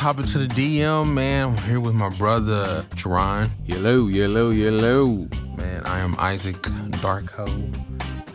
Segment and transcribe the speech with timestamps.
[0.00, 1.50] hop into the DM, man.
[1.50, 3.50] I'm here with my brother, Jerron.
[3.66, 5.28] Yellow, yellow, yellow.
[5.58, 6.56] Man, I am Isaac
[7.02, 7.46] Darko.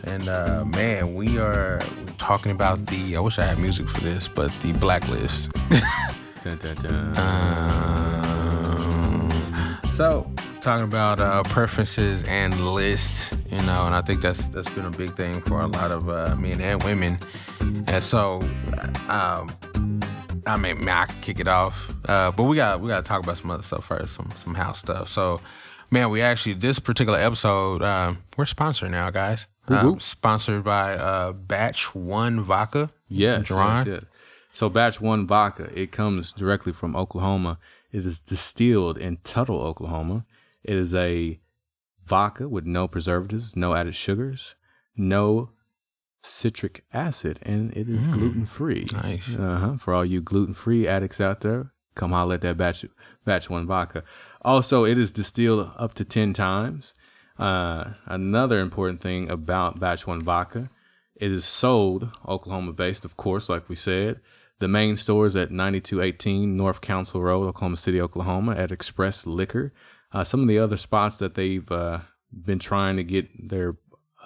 [0.04, 1.80] And uh, man, we are
[2.18, 5.50] talking about the, I wish I had music for this, but the blacklist.
[6.44, 7.14] Dun, dun, dun.
[9.26, 14.68] Um, so, talking about uh, preferences and lists, you know, and I think that's that's
[14.70, 17.18] been a big thing for a lot of uh, men and women.
[17.60, 18.40] And so,
[19.08, 19.48] um,
[20.46, 23.08] I mean, man, I can kick it off, uh, but we got we got to
[23.08, 25.08] talk about some other stuff first, some some house stuff.
[25.08, 25.40] So,
[25.90, 29.46] man, we actually this particular episode, um, we're sponsored now, guys.
[29.68, 32.90] Um, sponsored by uh, Batch One Vodka.
[33.08, 34.04] Yes, yes, yes.
[34.56, 37.58] So batch one vodka, it comes directly from Oklahoma.
[37.92, 40.24] It is distilled in Tuttle, Oklahoma.
[40.64, 41.38] It is a
[42.06, 44.54] vodka with no preservatives, no added sugars,
[44.96, 45.50] no
[46.22, 48.86] citric acid, and it is gluten free.
[48.92, 49.28] Nice.
[49.28, 49.76] Uh-huh.
[49.76, 52.84] For all you gluten free addicts out there, come holler at that batch
[53.24, 54.04] batch one vodka.
[54.42, 56.94] Also, it is distilled up to ten times.
[57.38, 60.70] Uh, another important thing about batch one vodka,
[61.16, 64.20] it is sold Oklahoma based, of course, like we said.
[64.58, 69.72] The main store is at 9218 North Council Road, Oklahoma City, Oklahoma, at Express Liquor.
[70.12, 72.00] Uh, some of the other spots that they've uh,
[72.32, 73.76] been trying to get their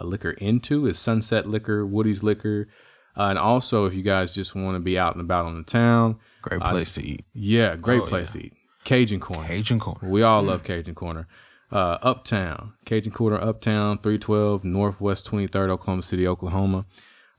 [0.04, 2.68] liquor into is Sunset Liquor, Woody's Liquor,
[3.16, 5.62] uh, and also if you guys just want to be out and about on the
[5.64, 7.24] town, Great place to eat.
[7.34, 8.54] yeah, great Oh, place to eat.
[8.84, 9.46] Cajun Corner.
[9.46, 10.08] Cajun Corner.
[10.08, 11.26] We all love Cajun Corner.
[11.70, 16.84] Uh, Uptown, Cajun Corner, Uptown, 312 Northwest 23rd, Oklahoma City, Oklahoma.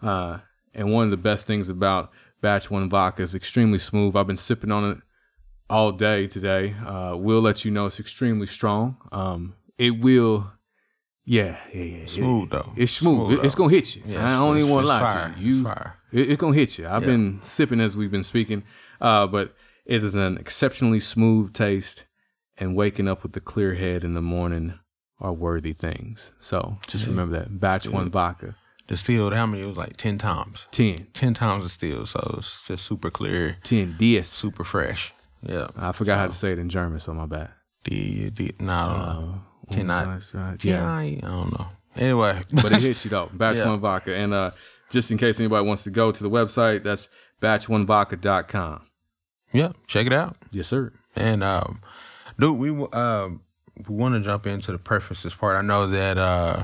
[0.01, 0.37] Uh,
[0.73, 4.15] and one of the best things about Batch One Vodka is extremely smooth.
[4.15, 4.97] I've been sipping on it
[5.69, 6.75] all day today.
[6.85, 8.97] Uh, we'll let you know it's extremely strong.
[9.11, 10.51] Um, it will,
[11.37, 12.05] yeah, yeah, yeah.
[12.07, 12.73] Smooth, it- though.
[12.75, 13.27] It's smooth.
[13.33, 14.03] Smooth, it's gonna hit you.
[14.05, 15.33] Yeah, I even want to lie fire.
[15.33, 15.55] to you.
[16.11, 16.87] You, It's it, gonna hit you.
[16.87, 17.07] I've Yeah.
[17.13, 18.63] been sipping as we've been speaking,
[18.99, 19.55] uh, but
[19.85, 22.05] it is an exceptionally smooth taste,
[22.57, 24.73] and waking up with a clear head in the morning
[25.19, 26.33] are worthy things.
[26.39, 27.59] So just remember that.
[27.59, 28.55] Batch one vodka,
[28.87, 29.63] Distilled, how many?
[29.63, 30.67] It was like 10 times.
[30.71, 32.09] 10, 10 times distilled.
[32.09, 34.27] So it's just super clear, 10 DS.
[34.29, 35.13] super fresh.
[35.41, 35.67] Yeah.
[35.77, 37.51] I forgot how to say it in German, so my bad.
[37.85, 38.99] D, D, no, I don't
[39.31, 39.41] know.
[39.69, 40.19] Uh, Ten I-
[40.61, 40.91] yeah.
[40.91, 41.67] I don't know.
[41.95, 42.39] Anyway.
[42.53, 43.29] but it hits you though.
[43.33, 43.67] Batch Yeah.
[43.69, 44.51] one vodka, and uh,
[44.89, 47.09] just in case anybody wants to go to the website, that's
[47.41, 48.81] batchonevodka.com.
[49.53, 50.37] yeah, check it out.
[50.51, 50.91] Yes, sir.
[51.15, 51.81] And um,
[52.39, 53.41] dude, we um
[53.87, 55.57] we want to jump into the preferences part.
[55.57, 56.63] I know that uh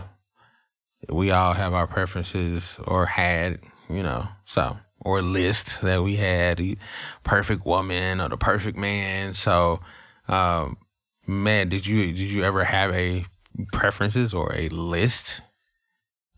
[1.10, 3.60] we all have our preferences or had,
[3.90, 6.78] you know, so or list that we had the
[7.24, 9.34] perfect woman or the perfect man.
[9.34, 9.80] So,
[10.28, 10.78] um,
[11.28, 13.26] man, did you did you ever have a
[13.72, 15.42] preferences or a list?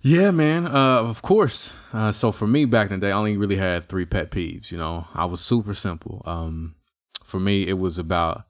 [0.02, 0.66] Yeah, man.
[0.66, 1.74] Uh, of course.
[1.92, 4.72] Uh, so for me back in the day, I only really had three pet peeves.
[4.72, 6.22] You know, I was super simple.
[6.26, 6.76] Um,
[7.24, 8.44] for me, it was about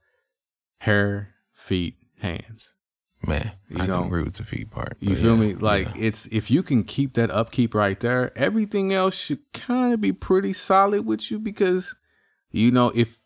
[0.79, 2.73] hair, feet, hands.
[3.21, 4.95] Man, You I know, don't agree with the feet part.
[5.01, 5.53] You feel yeah, me?
[5.53, 6.03] Like yeah.
[6.03, 10.13] it's if you can keep that upkeep right there, everything else should kind of be
[10.13, 11.95] pretty solid with you because
[12.50, 13.19] you know if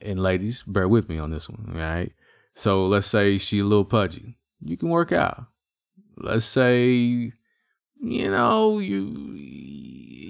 [0.00, 2.12] and ladies, bear with me on this one, right?
[2.54, 5.46] So let's say she a little pudgy, you can work out.
[6.16, 6.86] Let's say
[8.02, 9.30] you know you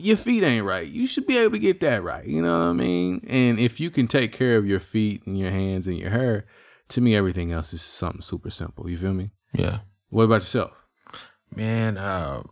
[0.03, 2.25] your feet ain't right, you should be able to get that right.
[2.25, 3.25] You know what I mean?
[3.28, 6.47] And if you can take care of your feet and your hands and your hair,
[6.88, 8.88] to me everything else is something super simple.
[8.88, 9.30] You feel me?
[9.53, 9.80] yeah.
[10.09, 10.72] What about yourself?
[11.54, 12.42] Man, uh,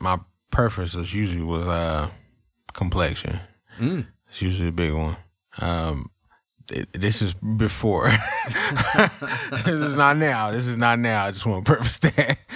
[0.00, 0.20] my
[0.50, 2.10] preference was usually was uh
[2.72, 3.40] complexion.
[3.78, 4.06] Mm.
[4.28, 5.16] It's usually a big one.
[5.58, 6.10] Um,
[6.92, 8.10] this is before.
[8.94, 10.50] this is not now.
[10.50, 11.26] This is not now.
[11.26, 12.38] I just want to preface that.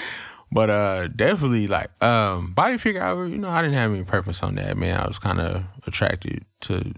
[0.50, 3.02] But uh, definitely like um, body figure.
[3.02, 4.78] I, you know, I didn't have any preference on that.
[4.78, 6.94] Man, I was kind of attracted to you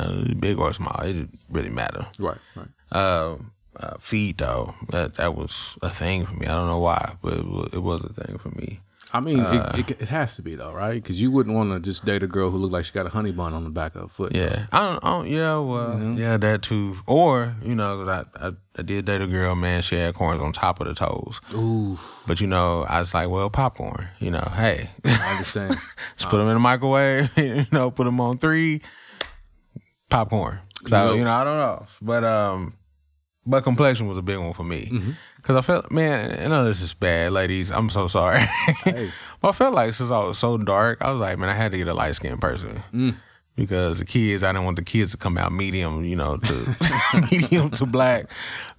[0.00, 0.98] know big or small.
[1.02, 2.06] It didn't really matter.
[2.18, 2.68] Right, right.
[2.90, 3.36] Uh,
[3.76, 6.46] uh, feet though, that that was a thing for me.
[6.46, 8.80] I don't know why, but it was, it was a thing for me.
[9.14, 11.00] I mean, Uh, it, it, it has to be though, right?
[11.00, 13.10] Because you wouldn't want to just date a girl who looked like she got a
[13.10, 14.34] honey bun on the back of her foot.
[14.34, 15.04] Yeah, I don't.
[15.04, 16.98] I don't yeah, well, yeah, that too.
[17.06, 19.82] Or you know, 'cause I, I I did date a girl, man.
[19.82, 21.96] She had corns on top of the toes, Ooh,
[22.26, 24.08] but you know, I was like, well, popcorn.
[24.18, 25.76] You know, hey, I understand.
[26.16, 27.30] just put them in the microwave.
[27.38, 28.82] you know, put them on three.
[30.10, 30.58] Popcorn.
[30.86, 32.74] So You you know- know, I don't know, but um,
[33.46, 35.14] but complexion was a big one for me
[35.44, 37.70] because I felt, man, I know this is bad, ladies.
[37.70, 38.40] I'm so sorry.
[38.84, 39.12] Hey.
[39.42, 41.70] but I felt like since I was so dark, I was like, man, I had
[41.72, 42.82] to get a light skinned person.
[42.94, 43.16] Mm.
[43.54, 46.76] Because the kids, I didn't want the kids to come out medium, you know, to
[47.30, 48.30] medium to black.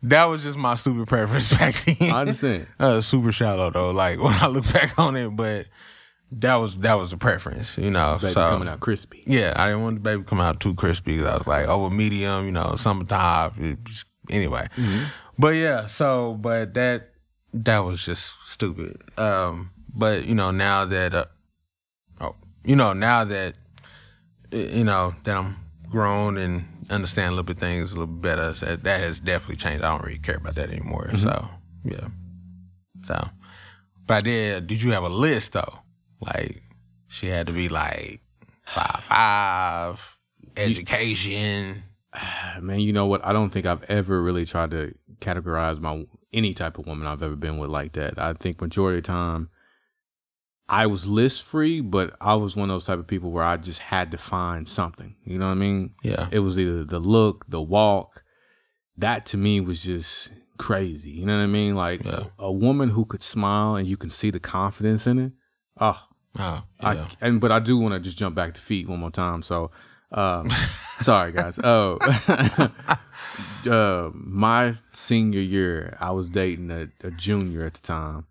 [0.04, 2.12] That was just my stupid preference back then.
[2.12, 2.68] I understand.
[2.80, 3.92] Uh, super shallow though.
[3.92, 5.68] Like when I look back on it, but
[6.32, 8.18] that was that was a preference, you know.
[8.20, 9.24] Baby so coming out crispy.
[9.28, 11.20] yeah, I didn't want the baby to come out too crispy.
[11.20, 13.78] 'cause I was like over medium, you know, summertime.
[14.30, 14.68] Anyway,
[15.38, 17.12] but yeah, so but that
[17.54, 19.02] that was just stupid.
[19.18, 21.26] Um, but you know now that uh,
[22.22, 23.56] oh, you know now that
[24.52, 25.58] you know that I'm
[25.90, 29.84] grown and understand a little bit things a little better, that that has definitely changed.
[29.84, 31.12] I don't really care about that anymore.
[31.18, 31.50] So
[31.84, 32.08] yeah,
[33.04, 33.30] so
[34.08, 34.68] but I did.
[34.68, 35.80] Did you have a list though?
[36.20, 36.62] Like
[37.08, 38.22] she had to be like
[38.66, 40.18] five five,
[40.58, 41.84] education.
[42.62, 43.26] Man, you know what?
[43.26, 44.94] I don't think I've ever really tried to
[45.26, 48.20] categorize my any type of woman I've ever been with like that.
[48.20, 49.50] I think majority of the time
[50.68, 53.58] I was list free, but I was one of those type of people where I
[53.58, 55.16] just had to find something.
[55.24, 55.94] You know what I mean?
[56.04, 56.28] Yeah.
[56.32, 58.24] It was either the look, the walk.
[58.98, 61.12] That to me was just crazy.
[61.12, 61.76] You know what I mean?
[61.76, 62.26] Like Yeah.
[62.40, 65.34] a, a woman who could smile and you can see the confidence in it.
[65.80, 66.02] Oh,
[66.38, 69.10] Oh, I, and but I do want to just jump back to feet one more
[69.12, 69.42] time.
[69.42, 69.72] So,
[70.12, 70.50] um,
[71.00, 71.60] sorry guys.
[71.64, 71.98] Oh,
[73.70, 78.26] uh, my senior year, I was dating a, a junior at the time,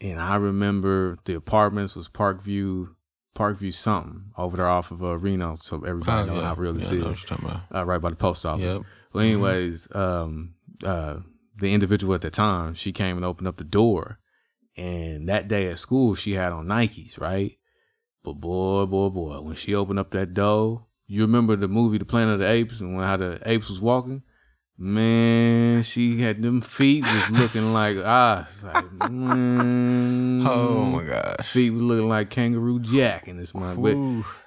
[0.00, 2.88] and I remember the apartments was Parkview,
[3.36, 6.48] Parkview something over there off of uh, Reno, so everybody Oh, know yeah.
[6.48, 7.04] how real this Yeah, is.
[7.04, 7.60] what you're talking about.
[7.74, 8.74] Uh, right by the post office.
[8.74, 8.84] Yep.
[9.12, 10.54] Well, anyways, um,
[10.84, 11.18] uh,
[11.58, 14.18] the individual at the time, she came and opened up the door,
[14.76, 17.52] and that day at school, she had on Nikes, right?
[18.24, 22.04] But boy, boy, boy, when she opened up that door, you remember the movie The
[22.04, 24.22] Planet of the Apes and how the apes was walking?
[24.78, 31.46] Man, she had them feet was looking like ah, it's like, man, Oh my gosh.
[31.46, 33.80] feet was looking like Kangaroo Jack in this month.
[33.80, 33.96] But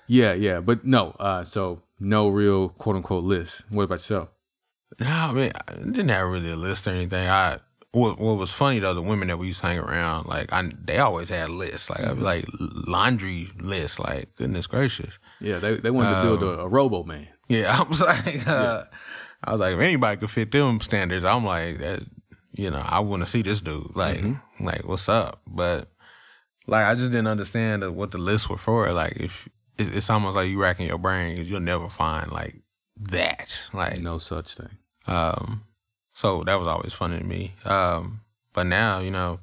[0.08, 3.66] yeah, yeah, but no, uh, so no real quote unquote list.
[3.70, 4.30] What about yourself?
[5.00, 7.28] No, I mean, I didn't have really a list or anything.
[7.28, 7.60] I
[7.96, 10.70] what what was funny though, the women that we used to hang around, like I
[10.84, 15.14] they always had lists, like be like laundry lists, like goodness gracious.
[15.40, 17.28] Yeah, they they wanted to build a, a Robo Man.
[17.48, 18.84] Yeah, I was like, uh,
[19.44, 22.02] I was like, if anybody could fit them standards, I'm like, that,
[22.54, 23.96] you know, I want to see this dude.
[23.96, 24.24] Like,
[24.60, 25.42] like what's up?
[25.48, 25.90] But
[26.68, 28.92] like, I just didn't understand what the lists were for.
[28.92, 29.48] Like, if
[29.78, 32.56] it's almost like you racking your brain, you'll never find like
[32.98, 33.54] that.
[33.74, 34.78] Like, No such thing.
[35.08, 35.64] um,
[36.16, 37.54] so that was always funny to me.
[37.66, 38.22] Um,
[38.54, 39.40] but now, you know,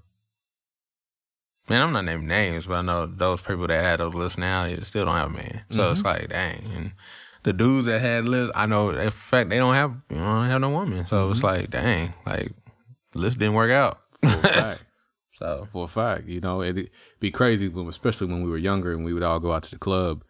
[1.69, 4.65] man, I'm not naming names, but I know those people that had those lists now,
[4.65, 5.63] they still don't have a man.
[5.71, 6.65] So it's like, dang.
[6.75, 6.93] And
[7.43, 10.47] the dudes that had lists, I know, in fact, they don't have, you know, don't
[10.47, 11.07] have no woman.
[11.07, 12.53] So it's like, dang, like,
[13.15, 13.99] list didn't work out.
[14.21, 14.85] For a fact.
[15.39, 16.29] So, For a fact.
[16.29, 19.41] You know, it'd be crazy, when, especially when we were younger and we would all
[19.41, 20.23] go out to the club.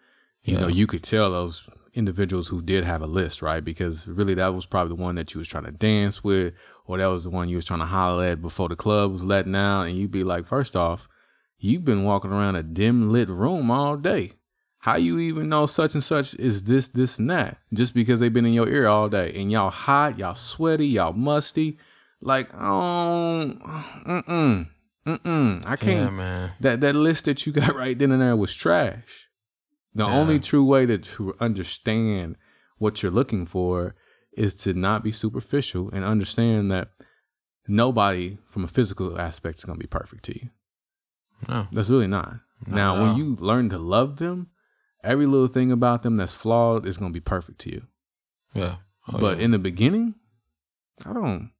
[0.43, 3.65] You know, you could tell those individuals who did have a list, right?
[3.65, 6.55] Because really that was probably the one that you was trying to dance with,
[6.87, 9.25] or that was the one you was trying to holler at before the club was
[9.25, 9.83] letting out.
[9.83, 11.09] And you'd be like, first off,
[11.59, 14.33] you've been walking around a dim lit room all day.
[14.79, 17.59] How you even know such and such is this, this, and that?
[17.73, 19.33] Just because they've been in your ear all day.
[19.37, 21.79] And y'all hot, y'all sweaty, y'all musty.
[22.21, 23.53] Like, oh,
[24.07, 24.69] mm-mm,
[25.07, 25.67] mm-mm.
[25.67, 26.53] I can't yeah, man.
[26.61, 29.29] that that list that you got right then and there was trash.
[29.95, 32.37] The only true way to, to understand
[32.79, 33.95] what you're looking for
[34.33, 36.89] is to not be superficial and understand that
[37.69, 40.51] nobody from a physical aspect is going to be perfect to you.
[41.49, 41.67] No.
[41.73, 42.37] That's really not.
[42.67, 44.49] now, when you learn to love them,
[45.03, 47.87] every little thing about them that's flawed is going to be perfect to you.
[48.55, 48.77] Yeah.
[49.13, 49.45] Oh, but yeah.
[49.45, 50.15] in the beginning,
[51.05, 51.51] I don't.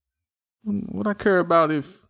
[0.65, 2.07] What I care about if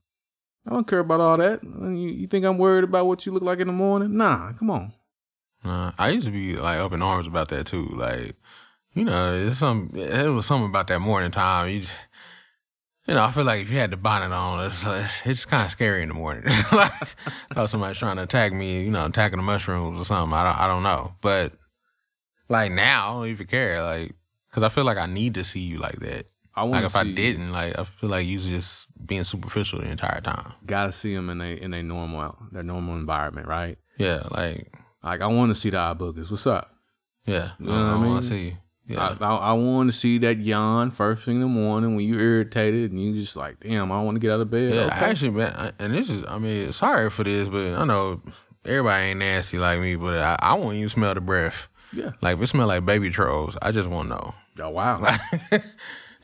[0.67, 1.63] I don't care about all that.
[1.63, 4.17] You, you think I'm worried about what you look like in the morning?
[4.17, 4.93] Nah, come on.
[5.65, 7.87] Uh, I used to be like up in arms about that too.
[7.87, 8.37] Like,
[8.95, 9.91] you know, it's some.
[9.95, 11.69] It was something about that morning time.
[11.69, 11.95] You, just,
[13.07, 15.65] you know, I feel like if you had the bonnet on, it's it's, it's kind
[15.65, 16.45] of scary in the morning.
[16.73, 16.93] like,
[17.53, 18.83] thought somebody's trying to attack me.
[18.85, 20.35] You know, attacking the mushrooms or something.
[20.35, 20.61] I don't.
[20.61, 21.15] I don't know.
[21.21, 21.53] But
[22.49, 23.83] like now, I don't even care.
[23.83, 24.15] Like,
[24.51, 26.27] cause I feel like I need to see you like that.
[26.55, 29.87] I Like if I didn't, like I feel like you was just being superficial the
[29.87, 30.53] entire time.
[30.67, 33.79] Gotta see them in a in a normal their normal environment, right?
[33.97, 34.71] Yeah, like
[35.03, 36.31] Like I want to see the eye boogers.
[36.31, 36.75] What's up?
[37.27, 37.51] yeah.
[37.59, 38.11] You know what I I, mean?
[38.11, 38.57] want to see.
[38.89, 39.17] Yeah.
[39.21, 42.21] I, I, I want to see that yawn first thing in the morning when you're
[42.21, 44.75] irritated and you just like, damn, I want to get out of bed.
[44.75, 44.95] Yeah, okay.
[44.97, 48.21] actually, man, I- and this is, I mean, sorry for this, but I know
[48.65, 51.69] everybody ain't nasty like me, but I, I won't even smell the breath.
[51.93, 52.11] yeah.
[52.21, 54.35] Like, if it smell like baby trolls, I just want to know.
[54.61, 55.01] Oh wow.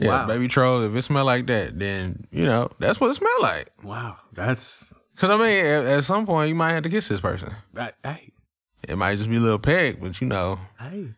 [0.01, 0.27] Yeah, Wow.
[0.29, 3.73] baby trolls, if it smell like that, then, you know, that's what it smell like.
[3.83, 4.17] wow.
[4.33, 7.53] That's Because, I mean, at, at some point, you might have to kiss this person.
[7.75, 7.97] that.
[8.05, 8.31] Hey,
[8.87, 11.09] It might just be a little peg, but, you know, hey.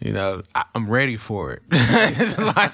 [0.00, 1.62] you know, I, I'm ready for it.
[1.70, 2.72] it's like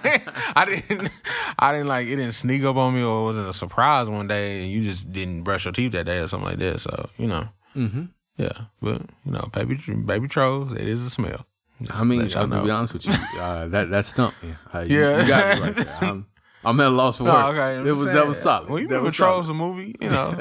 [0.57, 1.11] I didn't,
[1.59, 4.29] I didn't like it didn't sneak up on me or it wasn't a surprise one
[4.29, 6.81] day, and you just didn't brush your teeth that day or something like that.
[6.81, 8.05] So you know, Mm-hmm.
[8.37, 9.75] Yeah, but you know, baby,
[10.07, 11.45] baby trolls, it is a smell.
[11.91, 12.65] I mean, I'll know.
[12.65, 13.13] be honest with you.
[13.41, 14.55] Uh, that that stumped me.
[14.73, 15.23] Uh, you, Yeah.
[15.23, 15.97] you got me right there.
[16.03, 16.27] I'm,
[16.65, 17.59] I'm at a loss for No, words.
[17.61, 18.17] okay, it was saying.
[18.17, 18.69] that was solid.
[18.69, 19.95] Well, you that remember was Trolls the movie?
[20.01, 20.37] You know,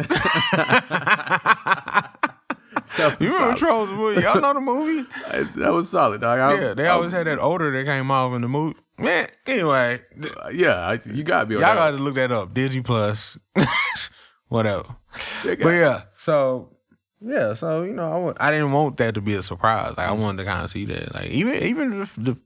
[3.20, 3.58] you remember.
[3.58, 4.22] Trolls movie?
[4.22, 5.08] Y'all know the movie?
[5.27, 6.39] I- that was solid, dog.
[6.39, 8.77] I- Yeah, they I- always had that odor that came off in the movie.
[9.00, 11.56] Man, anyway, th- Yeah, I, you got me.
[11.56, 12.54] On y'all that got to look that up.
[12.54, 13.38] Digi Plus,
[14.48, 14.96] whatever.
[15.44, 16.75] But yeah, so
[17.22, 19.94] yeah, so you know, I, I didn't want that to be a surprise.
[19.98, 21.13] Like I wanted to kind of see that.
[21.13, 22.38] Like even even the the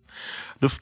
[0.59, 0.79] the,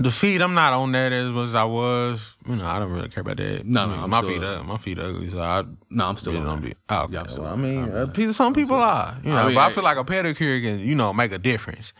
[0.00, 2.20] the feet, I'm not on that as much as I was.
[2.48, 3.64] You know, I don't really care about that.
[3.66, 5.64] No, I no, mean, I'm my still- feet up, my feet ugly, so I.
[5.90, 6.68] No, I'm still It on don't that.
[6.68, 6.74] be.
[6.88, 7.14] Oh, okay.
[7.14, 9.44] Yeah, I'm still Well, I on mean, uh, pe- some people are, you know, I
[9.46, 11.92] mean, but I I- feel like a pedicure can, you know, make a difference.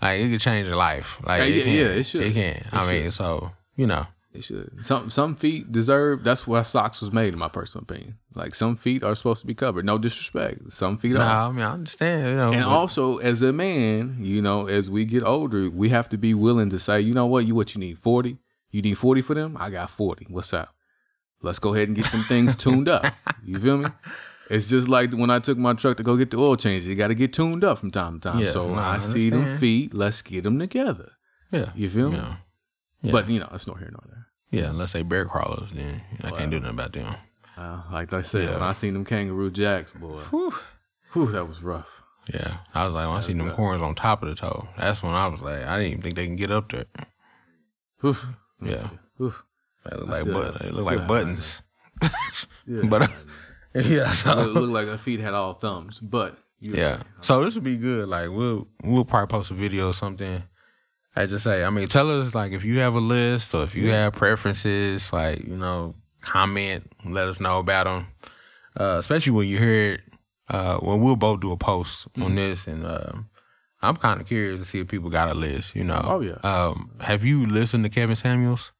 [0.00, 1.18] Like it can change your life.
[1.24, 1.72] Like Yeah, it yeah, can.
[1.74, 2.22] yeah, it should.
[2.22, 2.68] It can.
[2.72, 4.84] I mean, so you know, They should.
[4.84, 6.24] Some some feet deserve.
[6.24, 8.16] That's why socks was made, in my personal opinion.
[8.34, 9.84] Like some feet are supposed to be covered.
[9.84, 10.72] No disrespect.
[10.72, 11.22] Some feet are.
[11.22, 12.28] I mean, I understand.
[12.28, 15.90] You know, And but- also, as a man, you know, as we get older, we
[15.90, 18.38] have to be willing to say, you know what, you what you need forty.
[18.70, 19.56] You need forty for them.
[19.60, 20.26] I got forty.
[20.30, 20.70] What's up?
[21.42, 23.04] Let's go ahead and get some things tuned up.
[23.44, 23.88] You feel me?
[24.48, 26.84] It's just like when I took my truck to go get the oil change.
[26.84, 28.40] You got to get tuned up from time to time.
[28.40, 29.92] Yeah, so no, I I see them feet.
[29.92, 31.10] Let's get them together.
[31.50, 32.16] yeah, You feel me?
[32.18, 32.36] yeah,
[33.02, 33.12] Yeah.
[33.12, 34.21] But you know, it's nor here nor there.
[34.52, 34.66] Yeah.
[34.70, 37.16] Unless they bear crawlers, then I can't do nothing about them.
[37.56, 38.52] Uh, like I said, Yeah.
[38.54, 40.54] when I seen them kangaroo jacks, boy, Whew.
[41.12, 42.02] whew, that was rough.
[42.32, 45.02] Yeah, I was like, when I seen them corns on top of the toe, that's
[45.02, 46.84] when I was like, I didn't even think they can get up there.
[48.00, 48.16] Whew.
[48.62, 49.34] Yeah, Whew.
[49.84, 51.62] they look I like but they look like buttons.
[52.66, 52.82] Yeah.
[52.84, 53.08] But uh,
[53.74, 57.02] yeah, it looked like her feet had all thumbs, but you Yeah.
[57.22, 58.08] So this would be good.
[58.08, 60.42] Like we'll we'll probably post a video or something.
[61.14, 63.74] I just say, I mean, tell us like if you have a list or if
[63.74, 68.06] you have preferences, like you know, comment, let us know about them.
[68.78, 70.00] Uh, especially when you hear it,
[70.48, 72.22] uh, when we'll both do a post Mm-hmm.
[72.22, 73.28] on this, and um,
[73.82, 75.74] I'm kind of curious to see if people got a list.
[75.76, 76.00] You know.
[76.02, 76.38] Oh, yeah.
[76.42, 78.72] Um, have you listened to Kevin Samuels?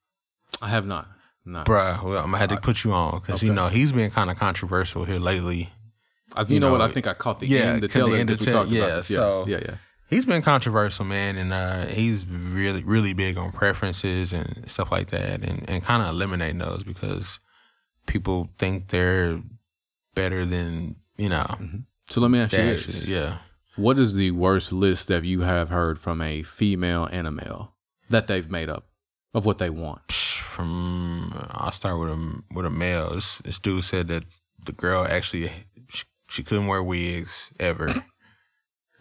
[0.62, 1.08] I have not.
[1.44, 1.64] No.
[1.64, 4.30] Bruh, well, I'm gonna have to put you on because you know he's been kind
[4.30, 5.70] of controversial here lately.
[6.36, 6.80] I, you, you know, what?
[6.80, 8.94] I think I caught the yeah, end, the tail end end we talked yeah, about
[8.94, 9.10] this.
[9.10, 9.74] Yeah, so- yeah, yeah.
[10.12, 15.10] He's been controversial, man, and uh, he's really, really big on preferences and stuff like
[15.10, 17.40] that, and, and kind of eliminating those because
[18.06, 19.40] people think they're
[20.14, 21.46] better than you know.
[22.08, 23.38] So let me ask you this: yeah.
[23.76, 27.72] What is the worst list that you have heard from a female and a male
[28.10, 28.86] that they've made up
[29.32, 30.12] of what they want?
[30.12, 33.14] From I'll start with a with a male.
[33.14, 34.24] This, this dude said that
[34.64, 35.50] the girl actually
[35.88, 37.88] she, she couldn't wear wigs ever.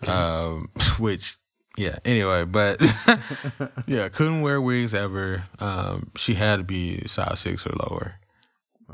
[0.07, 1.37] Um, which
[1.77, 1.99] yeah.
[2.05, 2.81] Anyway, but
[3.87, 5.45] yeah, couldn't wear wigs ever.
[5.59, 8.15] Um, she had to be size six or lower.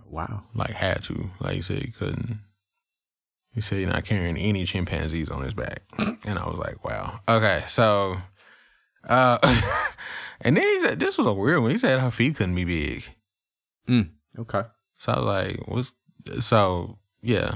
[0.06, 0.44] Wow.
[0.54, 1.32] like had to.
[1.40, 2.40] Like you said, he couldn't.
[3.52, 5.82] He said he's not carrying any chimpanzees on his back,
[6.24, 8.18] and I was like, wow, okay, so,
[9.10, 9.40] uh,
[10.42, 11.72] and then he said this was a weird one.
[11.72, 13.04] He said her feet couldn't be big,
[13.90, 14.62] Mm, okay.
[15.00, 15.92] so I was like, what's
[16.46, 17.56] so yeah.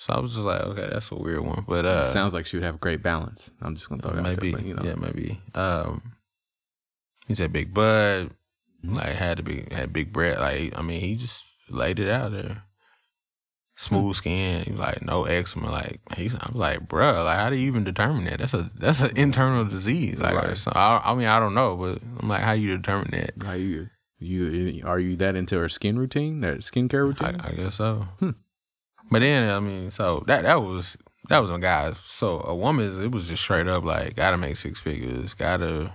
[0.00, 2.56] So I was just like, okay, that's a weird one, but uh, Sounds like she
[2.56, 3.50] would have great balance.
[3.60, 4.82] I'm just gonna throw that out maybe, there, but, you know.
[4.84, 5.40] yeah, maybe.
[5.54, 6.12] Um,
[7.26, 8.30] he said big butt,
[8.84, 10.38] like had to be had big breath.
[10.38, 12.62] Like I mean, he just laid it out there.
[13.76, 15.70] Smooth skin, like no eczema.
[15.70, 18.38] Like he's, I'm like, bruh, like how do you even determine that?
[18.38, 20.18] That's a that's an internal disease.
[20.18, 20.56] Like, Right.
[20.56, 23.34] so I, I mean, I don't know, but I'm like, how do you determine that?
[23.44, 23.88] How you
[24.18, 27.40] you are you that into her skin routine, that skincare routine?
[27.40, 28.06] I, I guess so.
[28.18, 28.30] Hmm.
[29.10, 30.96] But then I mean, so that that was
[31.28, 31.94] that was a guy.
[32.06, 35.92] So a woman, it was just straight up like, gotta make six figures, gotta,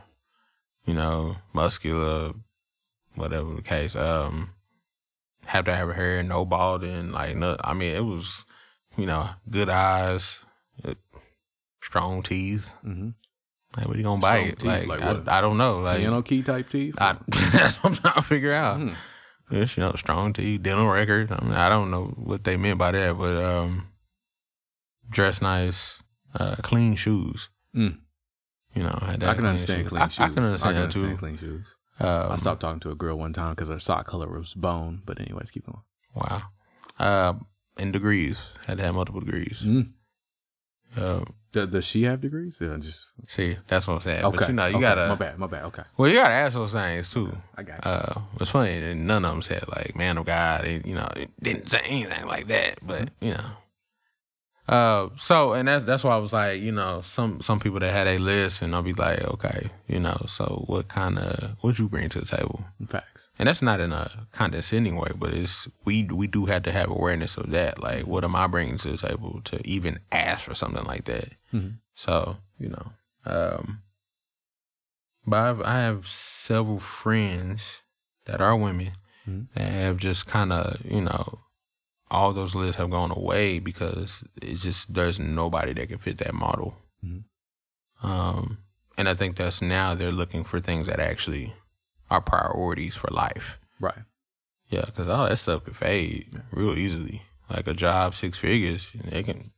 [0.86, 2.34] you know, muscular,
[3.16, 3.96] whatever the case.
[3.96, 4.52] Um,
[5.46, 7.58] have to have her hair no balding, like no.
[7.64, 8.46] I mean, it was,
[8.98, 10.38] you know, good eyes,
[10.86, 10.94] uh,
[11.82, 12.76] strong teeth.
[12.86, 13.10] mm-hmm.
[13.76, 14.60] Like, what are you gonna Strong it?
[14.60, 15.40] teeth, Like, like I?
[15.40, 15.80] I don't know.
[15.80, 16.96] Like, you know, key type teeth.
[17.00, 17.18] I,
[17.52, 18.78] that's what I'm trying to figure out.
[18.78, 18.94] Hmm.
[19.52, 21.32] Yes, you know, strong teeth, dental record.
[21.32, 23.88] I, mean, I don't know what they meant by that, but um,
[25.10, 26.00] dress nice,
[26.34, 27.50] uh, clean shoes.
[27.76, 28.00] Mm.
[28.74, 29.90] You know, had that I can understand shoes.
[29.90, 30.20] clean I, shoes.
[30.20, 31.18] I can understand I that can understand too.
[31.18, 31.76] clean shoes.
[32.00, 35.04] Um, I stopped talking to a girl one time because her sock color was bone.
[35.06, 35.84] But anyways, keep going.
[36.16, 36.44] Wow.
[37.00, 37.34] Uh,
[37.78, 39.62] in degrees, had to have multiple degrees.
[39.64, 39.92] Mm.
[40.96, 42.60] Uh, Does, does she have degrees?
[42.62, 44.26] Yeah, just see, that's what I'm saying.
[44.26, 44.38] okay.
[44.38, 44.82] But you know, you okay.
[44.82, 45.08] gotta.
[45.08, 45.38] My bad.
[45.40, 45.64] My bad.
[45.66, 45.84] Okay.
[45.96, 47.38] Well, you gotta ask those things too.
[47.56, 47.92] I got you.
[47.92, 51.08] Uh, it's funny that none of them said like "man of God." It, you know,
[51.16, 52.80] it didn't say anything like that.
[52.86, 53.26] But Mm-hmm.
[53.26, 53.46] you know,
[54.68, 57.92] Uh, so and that's that's why I was like, you know, some some people that
[57.92, 61.78] had a list, and I'll be like, okay, you know, so what kind of what
[61.78, 62.64] you bring to the table?
[62.88, 63.30] Facts.
[63.38, 66.90] And that's not in a condescending way, but it's we we do have to have
[66.90, 67.84] awareness of that.
[67.84, 71.34] Like, what am I bringing to the table to even ask for something like that?
[71.54, 71.78] Mhm.
[71.94, 72.92] So you know,
[73.26, 73.82] um,
[75.26, 77.82] but I've, I have several friends
[78.26, 78.92] that are women
[79.28, 79.48] Mhm.
[79.56, 81.40] that have just kind of you know
[82.12, 86.34] all those lists have gone away because it's just there's nobody that can fit that
[86.34, 86.78] model.
[87.04, 87.24] Mhm.
[88.04, 88.58] Um,
[88.98, 91.56] and I think that's now they're looking for things that actually
[92.10, 93.58] are priorities for life.
[93.80, 94.04] Right.
[94.70, 97.24] Yeah, because all that stuff could fade real easily.
[97.50, 99.52] Like a job, six figures, they can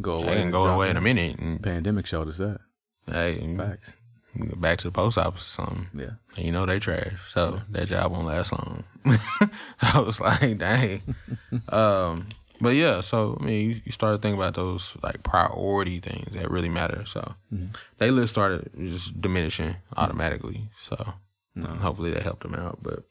[0.00, 0.26] Go away.
[0.34, 2.60] can and go away in a minute, and Pandemic showed us that.
[3.06, 3.92] hey, Facts.
[4.38, 5.86] go back to the post office or something.
[5.94, 6.10] Yeah.
[6.36, 8.84] And you know they trash, so that job won't last long.
[9.06, 9.48] so
[9.82, 11.02] I was like, dang.
[11.70, 12.28] um,
[12.60, 16.50] but yeah, so I mean, you, you start thinking about those like priority things that
[16.50, 17.04] really matter.
[17.06, 17.74] So Mhm.
[17.98, 20.68] they list started just diminishing automatically.
[20.88, 21.14] So
[21.60, 22.78] uh, hopefully that helped them out.
[22.82, 23.02] But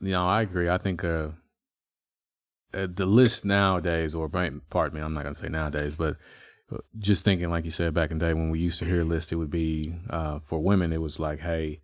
[0.00, 0.68] You know, I agree.
[0.68, 1.28] I think uh,
[2.74, 4.62] uh, the list nowadays, or pardon
[4.92, 6.16] me, I'm not gonna say nowadays, but
[6.72, 9.00] uh, just thinking, like you said, back in the day when we used to hear
[9.00, 10.92] a list, it would be uh, for women.
[10.92, 11.80] It was like, hey,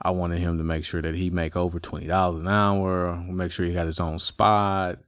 [0.00, 3.52] I wanted him to make sure that he make over twenty dollars an hour, make
[3.52, 4.98] sure he got his own spot,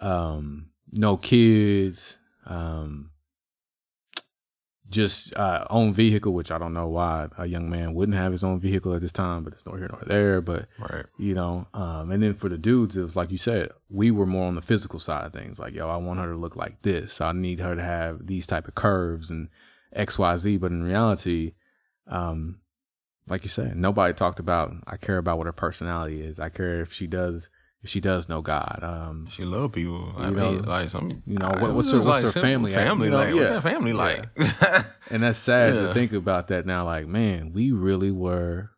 [0.00, 3.11] um, no kids, um,
[4.92, 8.44] just uh, own vehicle, which I don't know why a young man wouldn't have his
[8.44, 10.40] own vehicle at this time, but it's nor here nor there.
[10.40, 14.10] But right, you know um and then for the dudes it's like you said we
[14.10, 16.56] were more on the physical side of things like yo i want her to look
[16.56, 19.48] like this i need her to have these type of curves and
[19.96, 21.52] xyz but in reality
[22.08, 22.58] um
[23.28, 26.80] like you said nobody talked about i care about what her personality is i care
[26.80, 27.48] if she does
[27.82, 30.12] if she does know god um she love people.
[30.16, 32.72] I You mean, know, like some, you know, what- what's her- what's like her family?
[32.72, 33.40] Family You know, like, yeah.
[33.40, 34.26] what's that family like?
[35.10, 35.88] and that's sad Yeah.
[35.88, 38.70] to think about that now like man we really were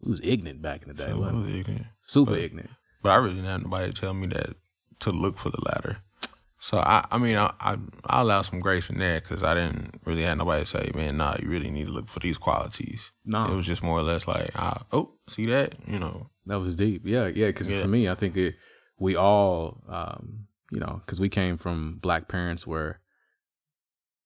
[0.00, 1.84] we was ignorant back in the day wasn't we?
[2.02, 2.70] super But- ignorant
[3.02, 4.56] But I really didn't have nobody tell me that
[5.00, 5.98] to look for the ladder.
[6.60, 10.00] So I, I mean, I, I, I allow some grace in there because I didn't
[10.04, 13.12] really have nobody say, man, nah, you really need to look for these qualities.
[13.24, 16.58] no It was just more or less like, ah, oh, see that, you know, That
[16.60, 17.02] was deep.
[17.04, 17.46] Yeah, yeah.
[17.48, 17.82] Because Yeah.
[17.82, 18.56] for me, I think it,
[18.98, 23.00] we all, um, you know, because we came from black parents where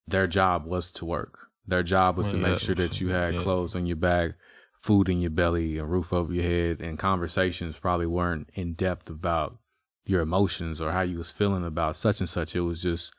[0.06, 1.48] their job was to work.
[1.66, 3.42] Their job was to Well, make yeah, sure that you had yeah.
[3.42, 4.32] clothes on your back,
[4.72, 9.08] food in your belly, a roof over your head, and conversations probably weren't in depth
[9.10, 9.58] about
[10.04, 12.56] your emotions or how you was feeling about such and such.
[12.56, 13.12] It was just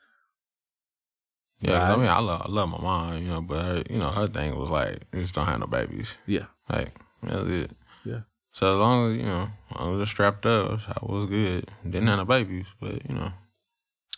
[1.60, 1.78] yeah.
[1.78, 1.92] Right.
[1.92, 4.28] I mean, I love, I love my mom, you know, but her, you know, her
[4.28, 6.16] thing was like, just don't have no babies.
[6.26, 7.70] yeah, Like that's it.
[8.04, 8.20] Yeah.
[8.52, 11.70] So as long as you know, I was as I strapped up, I was good.
[11.84, 13.32] Didn't have no babies, but you know,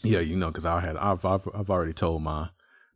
[0.03, 0.21] yeah.
[0.21, 2.49] You know, because I had I've, I've I've already told my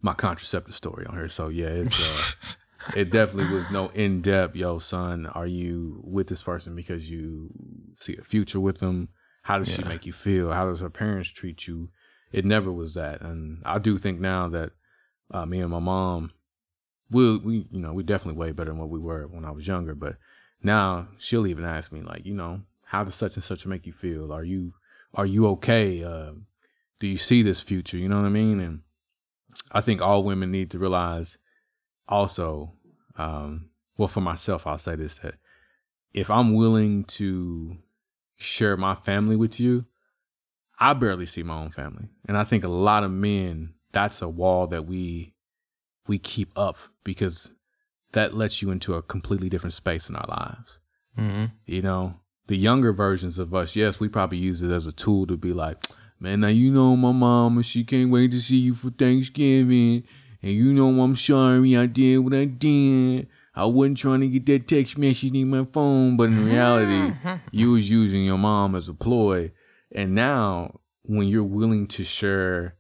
[0.03, 1.29] my contraceptive story on here.
[1.29, 1.99] So yeah, it's.
[1.99, 2.55] Uh,
[2.97, 4.57] it definitely was no in depth.
[4.57, 7.51] Yo, son, are you with this person because you
[7.97, 9.11] see a future with them?
[9.43, 10.53] How does she make you feel?
[10.53, 11.91] How does her parents treat you?
[12.33, 14.73] It never was that, and I do think now that
[15.31, 16.33] uh, me and my mom,
[17.11, 19.67] we we you know we definitely way better than what we were when I was
[19.67, 19.95] younger.
[19.95, 20.17] But
[20.63, 23.93] now she'll even ask me like, you know, how does such and such make you
[23.93, 24.33] feel?
[24.33, 24.75] Are you
[25.15, 26.05] are you okay?
[26.05, 26.33] Uh,
[27.01, 27.97] do you see this future?
[27.97, 28.61] You know what I mean?
[28.61, 28.83] And
[29.73, 31.39] I think all women need to realize
[32.09, 32.73] also,
[33.17, 35.35] um, well, for myself, I'll say this that
[36.13, 37.79] if I'm willing to
[38.41, 39.85] share my family with you,
[40.81, 42.09] I barely see my own family.
[42.27, 45.35] And I think a lot of men, that's a wall that we
[46.07, 47.53] we keep up because
[48.13, 50.79] that lets you into a completely different space in our lives.
[51.17, 51.47] mm-hmm.
[51.67, 52.15] You know,
[52.47, 55.53] the younger versions of us, yes, we probably use it as a tool to be
[55.53, 55.85] like,
[56.19, 60.03] man, now you know my mama, she can't wait to see you for Thanksgiving.
[60.43, 63.29] And you know I'm sorry I did what I did.
[63.55, 66.51] I wasn't trying to get that text message in my phone, but in mm-hmm.
[66.51, 67.15] reality,
[67.51, 69.53] you was using your mom as a ploy.
[69.93, 72.77] And now when you're willing to share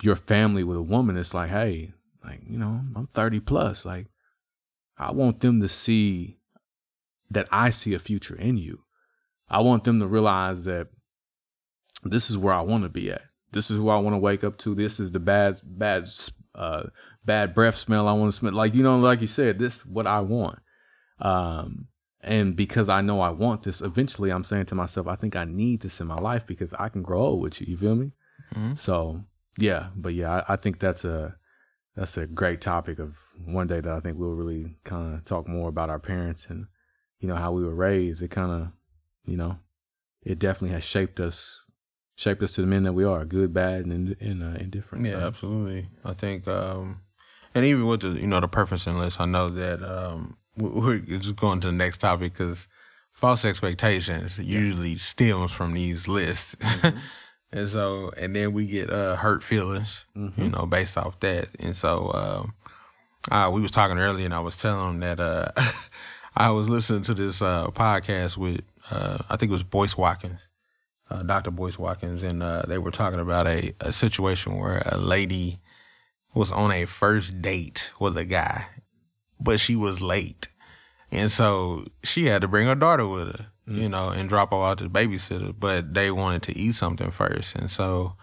[0.00, 1.92] your family with a woman, it's like, hey,
[2.24, 3.84] like, you know, I'm 30 plus.
[3.84, 4.06] Like,
[4.96, 6.38] I want them to see
[7.30, 8.80] that I see a future in you.
[9.48, 10.88] I want them to realize that
[12.04, 13.22] this is where I want to be at.
[13.52, 14.74] This is who I want to wake up to.
[14.74, 16.08] This is the bad, bad,
[16.54, 16.84] uh,
[17.24, 18.52] bad breath smell I want to smell.
[18.52, 20.58] Like you know, like you said, this is what I want.
[21.18, 21.88] Um,
[22.20, 25.44] and because I know I want this, eventually I'm saying to myself, I think I
[25.44, 27.66] need this in my life because I can grow old with you.
[27.68, 28.12] You feel me?
[28.54, 28.78] Mhm.
[28.78, 29.24] So
[29.58, 31.36] yeah, but yeah, I, I think that's a
[31.96, 35.46] that's a great topic of one day that I think we'll really kind of talk
[35.48, 36.66] more about our parents and
[37.20, 38.22] you know how we were raised.
[38.22, 38.68] It kind of
[39.24, 39.58] you know
[40.22, 41.64] it definitely has shaped us
[42.14, 45.04] shaped us to the men that we are, good, bad, and and uh, indifferent.
[45.06, 45.88] Yeah, So, absolutely.
[46.04, 47.00] I think, um,
[47.54, 50.98] and even with the you know the purposing list, I know that um, we- we're
[50.98, 52.68] just going to the next topic because
[53.10, 56.56] false expectations usually stems from these lists,
[57.52, 61.74] and so and then we get uh, hurt feelings, you know, based off that, and
[61.76, 62.54] so um,
[63.30, 65.50] uh, we was talking earlier, and I was telling them that uh,
[66.36, 70.40] I was listening to this uh, podcast with uh, I think it was Boyce Watkins
[71.12, 71.50] uh, Dr.
[71.50, 75.60] Boyce Watkins, and uh, they were talking about a, a situation where a lady
[76.34, 78.66] was on a first date with a guy,
[79.38, 80.48] but she was late.
[81.10, 84.56] And so she had to bring her daughter with her, you know, and drop her
[84.56, 85.54] off to the babysitter.
[85.56, 87.54] But they wanted to eat something first.
[87.54, 88.14] And so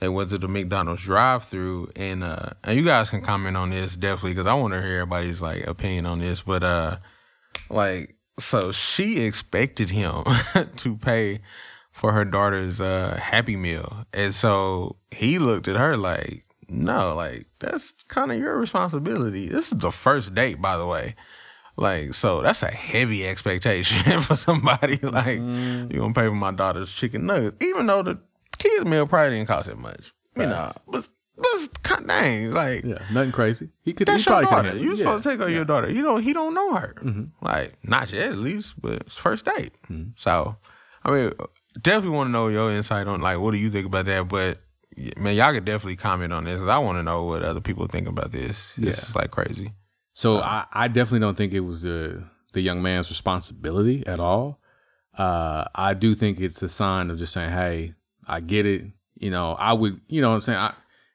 [0.00, 3.70] they went to the McDonald's drive through and uh and you guys can comment on
[3.70, 6.42] this definitely because I want to hear everybody's like opinion on this.
[6.42, 6.96] But uh
[7.70, 10.24] like so she expected him
[10.78, 11.42] to pay
[11.92, 14.06] for her daughter's uh happy meal.
[14.12, 19.48] And so he looked at her like, no, like that's kind of your responsibility.
[19.48, 21.14] This is the first date, by the way.
[21.76, 24.98] Like, so that's a heavy expectation for somebody.
[25.02, 28.18] Like, you're gonna pay for my daughter's chicken nuggets, even though the
[28.56, 30.12] kids meal probably didn't cost that much.
[30.36, 33.68] You know, but but kind dang, like yeah, nothing crazy.
[33.82, 34.06] He could.
[34.06, 34.76] that's he your daughter.
[34.76, 34.98] You it.
[34.98, 35.90] supposed to take her your daughter.
[35.90, 36.94] You know, he don't know her.
[37.02, 37.44] Mm-hmm.
[37.44, 39.72] Like, not yet at least, but it's first date.
[40.16, 40.56] So,
[41.04, 41.32] I mean,
[41.80, 44.28] definitely want to know your insight on like what do you think about that.
[44.28, 44.58] But
[45.16, 46.58] man, y'all could definitely comment on this.
[46.58, 48.72] 'cause I want to know what other people think about this.
[48.76, 49.02] This Yeah.
[49.02, 49.72] It's like crazy.
[50.14, 54.60] So I, I definitely don't think it was the the young man's responsibility at all.
[55.16, 57.94] Uh, I do think it's a sign of just saying, "Hey,
[58.26, 58.84] I get it."
[59.18, 60.74] You know, I would, you know, what I'm saying, I,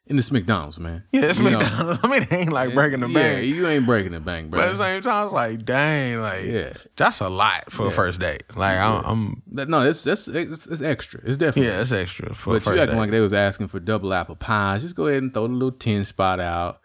[0.10, 1.04] and it's McDonald's, man.
[1.12, 2.00] Yeah, it's You know, McDonald's.
[2.04, 3.38] I mean, it ain't like breaking the yeah, bank.
[3.48, 4.60] Yeah, you ain't breaking the bank, bro.
[4.60, 6.74] But at the same time, it's like, dang, like Yeah.
[6.96, 8.44] that's a lot for a first date.
[8.56, 11.22] Like, I'm, I'm That, no, it's that's it's, it's extra.
[11.24, 11.72] It's definitely.
[11.72, 13.00] yeah, it's extra for a But you acting date.
[13.02, 14.82] like they was asking for double apple pies.
[14.82, 16.80] Just go ahead and throw the little tin spot out.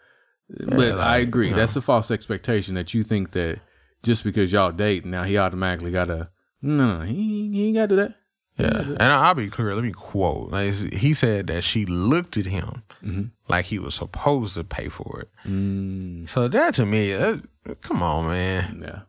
[0.49, 1.49] but I agree.
[1.49, 3.59] you That's a false expectation that you think that
[4.03, 6.29] just because y'all date now he automatically gotta.
[6.61, 8.15] No, no, he, he ain't gotta do that.
[8.57, 9.73] Yeah, and I'll be clear.
[9.73, 10.51] Let me quote.
[10.51, 12.83] Like, he said that she looked at him
[13.49, 15.29] like he was supposed to pay for it.
[15.49, 17.41] Mm, So that to me, that,
[17.81, 18.81] come on, man.
[18.85, 18.99] yeah.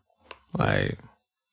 [0.57, 0.99] Like,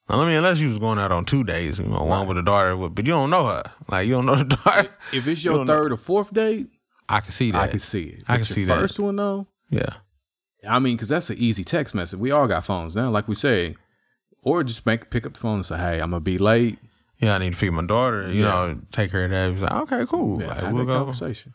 [0.08, 2.42] I mean, unless you was going out on two days, you know, one with a
[2.44, 3.64] daughter, but but you don't know her.
[3.90, 4.90] Like, you don't know the daughter.
[5.12, 5.66] If it's your know.
[5.66, 6.68] third or fourth date,
[7.10, 7.62] I can see that.
[7.62, 8.24] I can see it.
[8.28, 8.80] I But can see that.
[8.80, 9.96] First one though, Yeah,
[10.68, 12.20] I mean, because that's an easy text message.
[12.20, 13.76] We all got phones now, like we say,
[14.44, 16.80] or just make pick up the phone and say, "Hey, I'm gonna be late."
[17.22, 17.36] Yeah.
[17.36, 18.28] I need to feed my daughter.
[18.30, 18.50] You Yeah.
[18.50, 19.52] know, take her to that.
[19.54, 20.42] He's like, okay, cool.
[20.42, 20.94] Yeah, Like, we'll go.
[20.96, 21.54] conversation.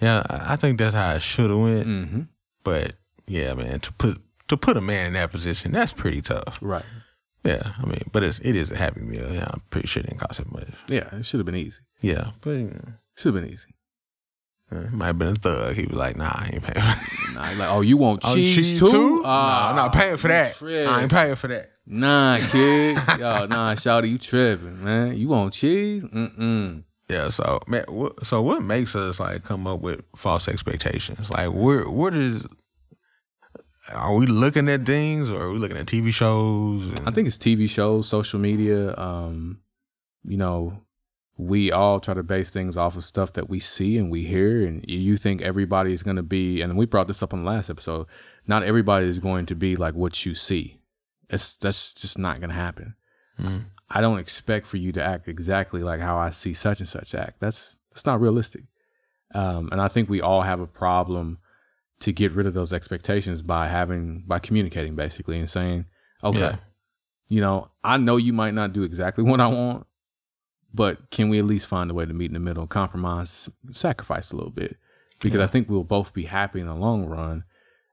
[0.00, 1.86] Yeah, I think that's how it should have went.
[1.86, 2.20] Mm-hmm.
[2.64, 2.94] But
[3.26, 6.58] yeah, man, to put to put a man in that position, that's pretty tough.
[6.62, 6.84] Right.
[7.44, 9.32] Yeah, I mean, but it's it is a happy meal.
[9.32, 10.68] Yeah, I'm pretty sure it didn't cost that much.
[10.88, 11.80] Yeah, it should have been easy.
[12.00, 12.52] Yeah, but
[13.16, 13.74] Should have been easy.
[14.70, 15.74] It might have been a thug.
[15.74, 18.78] He was like, "Nah, I ain't paying." For Nah, like, oh, you want Oh, cheese,
[18.80, 19.22] too?
[19.22, 20.54] nah, I'm not paying for that.
[20.56, 20.86] tripping.
[20.88, 21.70] I ain't paying for that.
[21.86, 22.96] Nah, kid.
[23.18, 25.16] Yo, nah, shawty, you tripping, man.
[25.16, 26.02] You want cheese?
[26.02, 26.82] Mm-mm.
[27.08, 27.30] Yeah.
[27.30, 31.30] So, man, what, so what makes us like come up with false expectations?
[31.30, 32.44] Like, where what is?
[33.92, 36.92] Are we looking at things, or are we looking at TV shows?
[37.06, 38.94] I think it's TV shows, social media.
[38.98, 39.60] Um,
[40.24, 40.82] you know,
[41.38, 44.66] we all try to base things off of stuff that we see and we hear,
[44.66, 46.60] and you think everybody is going to be.
[46.60, 48.06] And we brought this up on the last episode.
[48.46, 50.80] Not everybody is going to be like what you see.
[51.30, 52.96] It's that's just not going to happen.
[53.40, 53.66] Mhm.
[53.88, 57.14] I don't expect for you to act exactly like how I see such and such
[57.14, 57.38] act.
[57.40, 58.64] That's that's not realistic.
[59.34, 61.38] Um, and I think we all have a problem
[62.00, 65.86] to get rid of those expectations by having by communicating basically and saying,
[66.24, 66.56] okay, Yeah.
[67.28, 69.86] you know, I know you might not do exactly what I want,
[70.78, 74.30] but can we at least find a way to meet in the middle, compromise, sacrifice
[74.30, 74.76] a little bit?
[75.18, 77.42] Because I think we'll both be happy in the long run.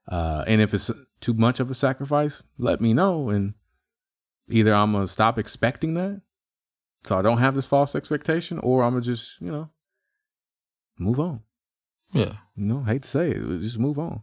[0.06, 0.88] Uh, and if it's
[1.20, 3.28] too much of a sacrifice, let me know.
[3.28, 3.54] And
[4.48, 6.20] either I'm going to stop expecting that
[7.02, 9.68] so I don't have this false expectation, or I'm going to just, you know,
[10.96, 11.40] move on.
[12.12, 12.34] Yeah.
[12.54, 14.22] You know, hate to say it, just move on.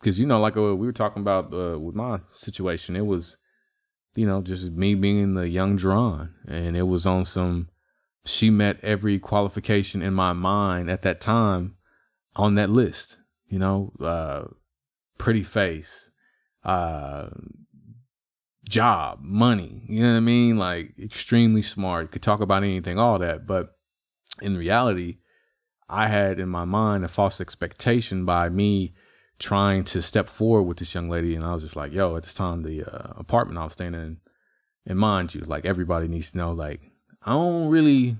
[0.00, 3.36] Because you know, like uh, we were talking about uh, with my situation, it was,
[4.14, 7.68] you know, just me being the young Dron, and it was on some.
[8.24, 11.76] She met every qualification in my mind at that time
[12.36, 13.16] on that list.
[13.48, 14.44] You know, uh,
[15.18, 16.10] pretty face,
[16.64, 17.28] uh,
[18.68, 19.82] job, money.
[19.88, 20.56] You know what I mean?
[20.56, 23.46] Like extremely smart, could talk about anything, all that.
[23.46, 23.76] But
[24.40, 25.18] in reality,
[25.88, 28.94] I had in my mind a false expectation by me
[29.40, 32.22] trying to step forward with this young lady, and I was just like, "Yo!" At
[32.22, 34.18] this time, the uh, apartment I was staying in,
[34.86, 36.89] and mind you, like everybody needs to know, like
[37.22, 38.16] I don't really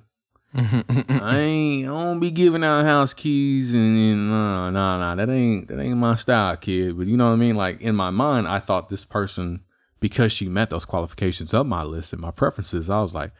[0.53, 1.89] I ain't.
[1.89, 5.17] I don't be giving out house keys and, and no, no, no.
[5.17, 6.99] That ain't that ain't my style, kid.
[6.99, 7.55] But you know what I mean.
[7.55, 9.63] Like in my mind, I thought this person
[10.01, 12.91] because she met those qualifications of my list and my preferences.
[12.91, 13.33] I was like,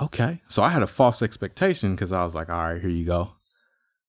[0.00, 0.40] okay.
[0.48, 3.32] So I had a false expectation because I was like, all right, here you go.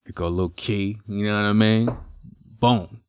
[0.08, 0.98] You go a little key.
[1.08, 1.96] You know what I mean?
[2.60, 3.02] Boom,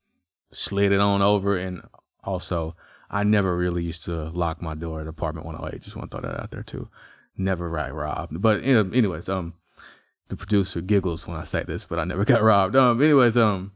[0.50, 1.56] slid it on over.
[1.56, 1.82] And
[2.22, 2.76] also,
[3.10, 5.80] I never really used to lock my door at apartment 108.
[5.80, 6.90] Just want to throw that out there too
[7.38, 8.40] never got robbed.
[8.40, 9.54] But you know, anyways, um,
[10.28, 12.76] the producer giggles when I say this, but I never got robbed.
[12.76, 13.72] Um, anyways, um,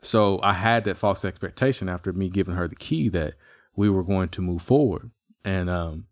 [0.00, 3.34] so I had that false expectation after me giving her the key that
[3.76, 5.10] we were going to move forward,
[5.44, 6.06] and um,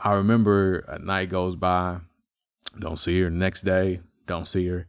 [0.00, 1.98] I remember a night goes by,
[2.78, 3.30] don't see her.
[3.30, 4.88] Next day, don't see her,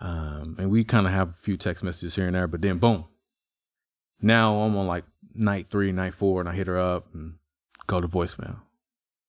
[0.00, 2.78] um, and we kind of have a few text messages here and there, but then
[2.78, 3.04] boom.
[4.22, 7.34] Now I'm on like night three, night four, and I hit her up and
[7.86, 8.58] go to voicemail.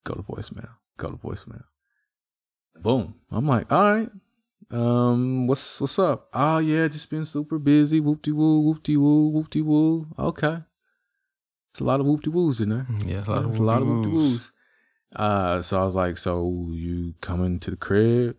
[0.04, 1.64] Go to voicemail go to voicemail.
[2.82, 3.16] Boom.
[3.32, 4.10] I'm like, all right.
[4.72, 6.30] Um, what's what's up?
[6.34, 8.00] Oh yeah, just been super busy.
[8.00, 10.08] Whoop de woo, whoop de woo, whoop de woo.
[10.18, 10.60] Okay.
[11.72, 12.88] It's a lot of whoop de woos in there.
[12.90, 14.52] Mm, yeah, a lot of a lot of whoop de woos.
[15.14, 18.38] Uh, so I was like, so you coming to the crib?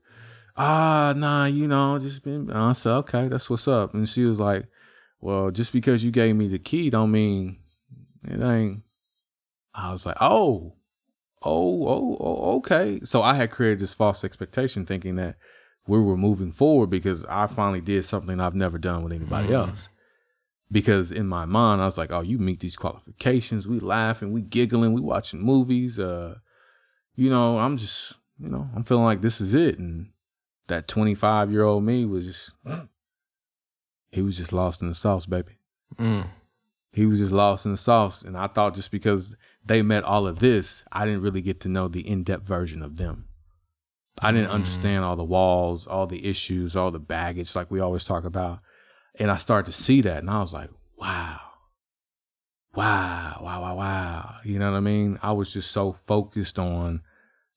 [0.57, 2.51] Ah, nah, you know, just been.
[2.51, 3.95] I said, okay, that's what's up.
[3.95, 4.67] And she was like,
[5.21, 7.59] well, just because you gave me the key, don't mean
[8.25, 8.83] it ain't.
[9.75, 10.75] I was like, oh,
[11.45, 13.01] oh, oh, oh, okay.
[13.05, 15.37] So I had created this false expectation thinking that
[15.87, 19.55] we were moving forward because I finally did something I've never done with anybody mm.
[19.55, 19.89] else.
[20.71, 23.69] Because in my mind, I was like, oh, you meet these qualifications.
[23.69, 25.99] We laughing, we giggling, we watching movies.
[25.99, 26.37] Uh,
[27.15, 29.79] you know, I'm just, you know, I'm feeling like this is it.
[29.79, 30.11] And
[30.69, 32.53] that 25 year old me was just,
[34.11, 35.59] he was just lost in the sauce, baby.
[35.99, 36.29] Mm.
[36.93, 38.23] He was just lost in the sauce.
[38.23, 41.69] And I thought just because they met all of this, I didn't really get to
[41.69, 43.27] know the in depth version of them.
[44.19, 44.55] I didn't mm.
[44.55, 48.61] understand all the walls, all the issues, all the baggage, like we always talk about.
[49.15, 51.41] And I started to see that, and I was like, wow,
[52.75, 54.37] wow, wow, wow, wow.
[54.45, 55.19] You know what I mean?
[55.23, 57.03] I was just so focused on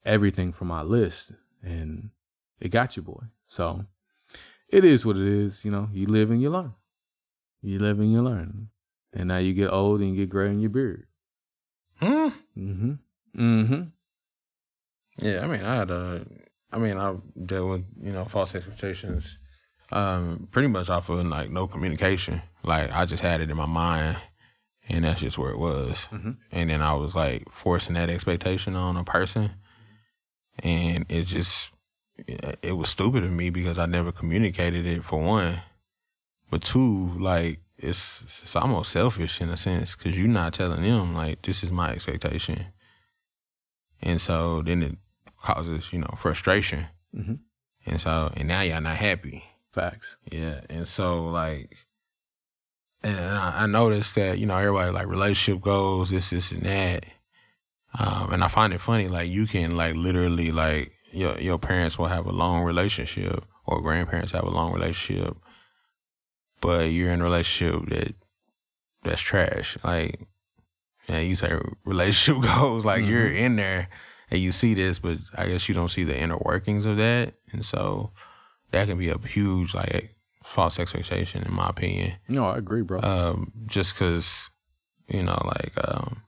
[0.04, 2.10] everything from my list, and
[2.60, 3.24] it got you, boy.
[3.46, 3.86] So
[4.68, 5.64] it is what it is.
[5.64, 6.74] You know, you live and you learn.
[7.62, 8.68] You live and you learn.
[9.12, 11.06] And now you get old and you get gray in your beard.
[11.98, 12.28] Hmm.
[12.56, 12.92] Mm-hmm.
[13.38, 13.82] Mm-hmm.
[15.18, 16.26] Yeah, I mean, I had a,
[16.72, 19.36] I mean, I dealt with you know false expectations,
[19.92, 22.42] um, pretty much off of like no communication.
[22.62, 24.18] Like I just had it in my mind,
[24.88, 26.06] and that's just where it was.
[26.12, 26.32] Mm-hmm.
[26.52, 29.52] And then I was like forcing that expectation on a person,
[30.62, 31.70] and it just,
[32.26, 35.62] it was stupid of me because I never communicated it for one,
[36.50, 41.14] but two, like it's it's almost selfish in a sense because you're not telling them
[41.14, 42.66] like this is my expectation,
[44.00, 44.96] and so then it
[45.40, 47.34] causes you know frustration, mm-hmm.
[47.84, 49.44] and so and now y'all not happy.
[49.72, 50.16] Facts.
[50.30, 51.76] Yeah, and so like,
[53.02, 57.04] and I, I noticed that you know everybody like relationship goals, this, this, and that,
[57.98, 61.98] um, and I find it funny like you can like literally like your your parents
[61.98, 65.36] will have a long relationship or grandparents have a long relationship
[66.60, 68.14] but you're in a relationship that
[69.02, 69.76] that's trash.
[69.84, 70.20] Like,
[71.08, 73.10] yeah, you say relationship goals, like mm-hmm.
[73.10, 73.88] you're in there
[74.30, 77.34] and you see this, but I guess you don't see the inner workings of that,
[77.52, 78.10] and so
[78.72, 82.14] that can be a huge like false expectation, in my opinion.
[82.28, 83.00] No, I agree, bro.
[83.02, 84.50] Um, just because
[85.08, 86.22] you know, like, um,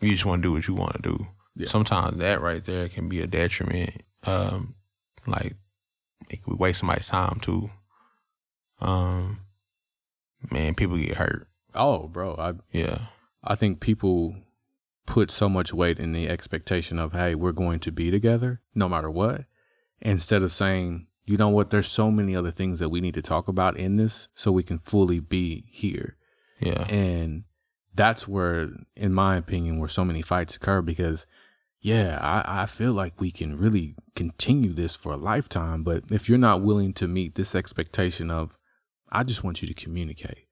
[0.00, 1.26] you just want to do what you want to do.
[1.56, 1.68] Yeah.
[1.68, 4.02] Sometimes that right there can be a detriment.
[4.22, 4.76] Um,
[5.26, 5.56] like,
[6.30, 7.70] it could waste somebody's time too
[8.80, 9.40] um,
[10.50, 11.48] man, people get hurt.
[11.74, 13.06] Oh, bro, I yeah,
[13.42, 14.36] I think people
[15.06, 18.88] put so much weight in the expectation of, hey, we're going to be together no
[18.88, 19.44] matter what,
[20.00, 23.22] instead of saying, you know what, there's so many other things that we need to
[23.22, 26.16] talk about in this so we can fully be here.
[26.60, 26.84] Yeah.
[26.88, 27.44] And
[27.94, 31.26] that's where, in my opinion, where so many fights occur because
[31.80, 35.84] yeah, I, I feel like we can really continue this for a lifetime.
[35.84, 38.57] But if you're not willing to meet this expectation of
[39.10, 40.46] I just want you to communicate.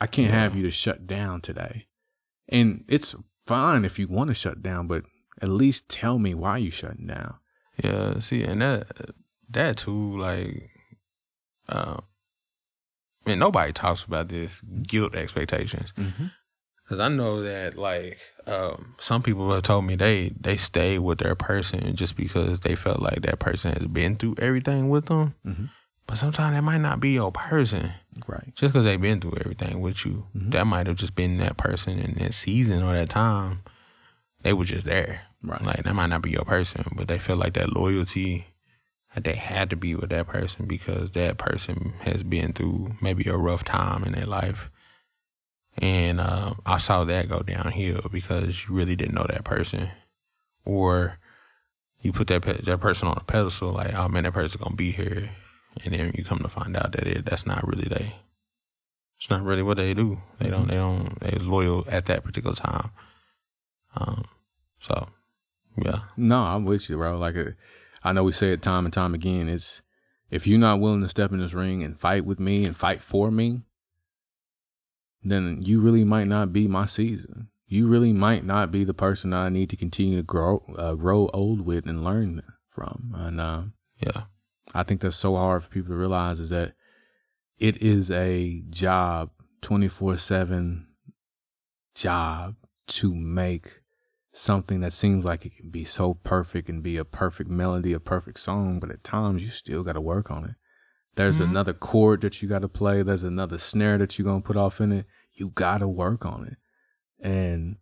[0.00, 0.40] I can't yeah.
[0.40, 1.86] have you to shut down today.
[2.48, 3.14] And it's
[3.46, 5.04] fine if you want to shut down, but
[5.40, 7.34] at least tell me why you shutting down.
[7.82, 8.86] Yeah, see, and that
[9.50, 10.70] that too, like,
[11.68, 12.02] um,
[13.24, 15.92] I mean, nobody talks about this guilt expectations.
[15.96, 16.26] Mm-hmm.
[16.88, 21.18] Cause I know that like um, some people have told me they they stay with
[21.18, 25.34] their person just because they felt like that person has been through everything with them.
[25.46, 25.64] Mm-hmm.
[26.08, 27.92] But sometimes that might not be your person.
[28.26, 28.52] Right.
[28.54, 30.26] Just because they've been through everything with you.
[30.34, 30.50] Mm-hmm.
[30.50, 33.60] That might have just been that person in that season or that time.
[34.42, 35.22] They were just there.
[35.42, 35.62] Right.
[35.62, 38.46] Like that might not be your person, but they feel like that loyalty
[39.14, 43.28] that they had to be with that person because that person has been through maybe
[43.28, 44.70] a rough time in their life.
[45.76, 49.90] And uh, I saw that go downhill because you really didn't know that person,
[50.64, 51.18] or
[52.00, 54.74] you put that pe- that person on a pedestal, like, oh man, that person's gonna
[54.74, 55.30] be here,
[55.84, 58.16] and then you come to find out that it that's not really they.
[59.18, 60.20] It's not really what they do.
[60.38, 60.68] They don't.
[60.68, 61.18] They don't.
[61.20, 62.90] They loyal at that particular time.
[63.96, 64.24] Um.
[64.80, 65.08] So,
[65.82, 66.00] yeah.
[66.16, 67.18] No, I'm with you, bro.
[67.18, 67.50] Like, uh,
[68.04, 69.48] I know we say it time and time again.
[69.48, 69.82] It's
[70.30, 73.02] if you're not willing to step in this ring and fight with me and fight
[73.02, 73.62] for me,
[75.22, 77.48] then you really might not be my season.
[77.66, 80.94] You really might not be the person that I need to continue to grow, uh,
[80.94, 83.12] grow old with and learn from.
[83.14, 83.62] And uh,
[83.98, 84.22] Yeah.
[84.74, 86.74] I think that's so hard for people to realize is that
[87.58, 89.30] it is a job,
[89.62, 90.86] 24 7
[91.94, 92.54] job
[92.86, 93.80] to make
[94.32, 97.98] something that seems like it can be so perfect and be a perfect melody, a
[98.00, 100.54] perfect song, but at times you still got to work on it.
[101.16, 101.50] There's Mhm.
[101.50, 103.02] another chord that you got to play.
[103.02, 105.06] There's another snare that you're going to put off in it.
[105.32, 106.56] You got to work on it.
[107.18, 107.78] And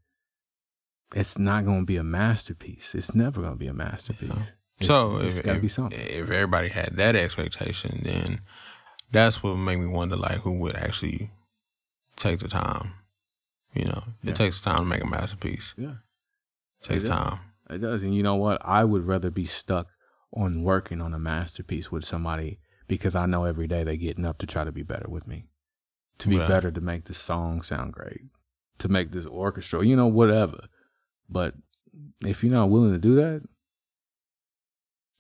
[1.15, 2.95] it's not going to be a masterpiece.
[2.95, 4.31] It's never going to be a masterpiece.
[4.31, 4.45] Yeah.
[4.79, 5.99] It's- so it's if, got to if, be something.
[6.01, 8.41] if everybody had that expectation, then
[9.11, 11.31] that's what made me wonder, like, who would actually
[12.17, 12.93] take the time?
[13.75, 14.35] You know, it Yeah.
[14.35, 15.75] takes time to make a masterpiece.
[15.77, 15.97] Yeah.
[16.81, 17.41] It takes It time.
[17.71, 18.03] It does.
[18.03, 18.61] And you know what?
[18.65, 19.89] I would rather be stuck
[20.33, 22.59] on working on a masterpiece with somebody
[22.89, 25.49] because I know every day they're getting up to try to be better with me.
[26.19, 28.23] To be better, to make this song sound great,
[28.79, 30.69] to make this orchestra, you know, whatever.
[31.29, 31.55] But
[32.21, 33.43] if you're not willing to do that,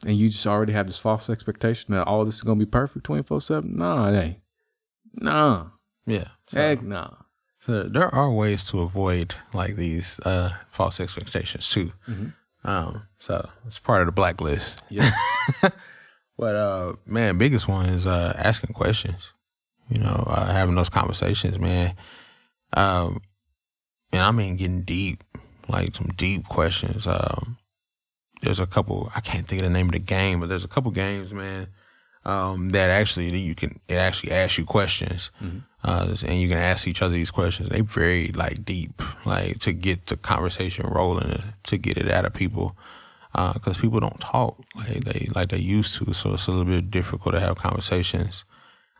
[0.05, 2.71] and you just already have this false expectation that all this is going to be
[2.71, 4.41] perfect 24 7, nah, it ain't.
[5.15, 5.67] Nah.
[6.07, 6.29] Yeah.
[6.51, 7.11] So, Heck nah.
[7.61, 11.93] so there are ways to avoid like these uh, false expectations too.
[12.09, 12.35] Mhm.
[12.65, 14.83] Um, so it's part of the blacklist.
[14.91, 15.11] Yeah.
[16.39, 19.33] But uh, man, biggest one is uh, asking questions.
[19.89, 21.95] You know, uh, having those conversations, man.
[22.75, 23.23] Um,
[24.13, 25.25] and I mean getting deep,
[25.67, 27.07] like some deep questions.
[27.07, 27.57] Um,
[28.47, 29.11] there's a couple.
[29.15, 31.67] I can't think of the name of the game, but there's a couple games, man.
[32.25, 35.63] Um, that actually that you can it actually asks you questions, Mhm.
[35.85, 37.69] uh, and you can ask each other these questions.
[37.69, 42.33] They very like deep, like to get the conversation rolling, to get it out of
[42.35, 42.77] people
[43.55, 46.13] because people don't talk like they like they used to.
[46.15, 48.45] So it's a little bit difficult to have conversations.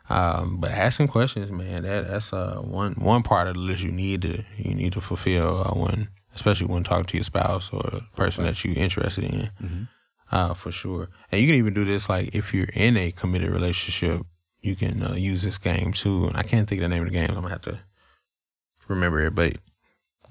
[0.09, 3.91] Um, but asking questions, man, that that's uh, one one part of the list you
[3.91, 6.07] need to you need to fulfill uh, when,
[6.37, 9.87] especially when talking to your spouse or person that you're interested in, Mhm.
[10.31, 11.09] uh, for sure.
[11.31, 14.21] And you can even do this like if you're in a committed relationship,
[14.61, 16.27] you can uh, use this game too.
[16.27, 17.29] And I can't think of the name of the game.
[17.29, 17.79] I'm gonna have to
[18.87, 19.57] remember it, but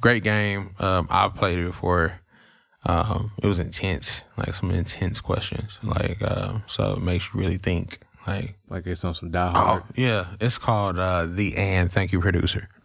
[0.01, 0.75] great game.
[0.79, 2.21] Um, I've played it before.
[2.85, 7.57] Um, it was intense, like some intense questions, like uh, so it makes you really
[7.57, 7.99] think.
[8.27, 9.83] Like, Like it's on some Die oh Hard.
[9.95, 11.91] yeah, it's called uh, the and.
[11.91, 12.69] Thank you, producer.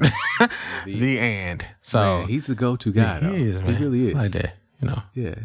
[0.86, 1.66] the, and.
[1.82, 3.34] So man, he's the go to guy, though.
[3.34, 3.76] he is, man.
[3.76, 4.14] He really is.
[4.16, 4.56] like that.
[4.82, 5.36] You know, Yeah.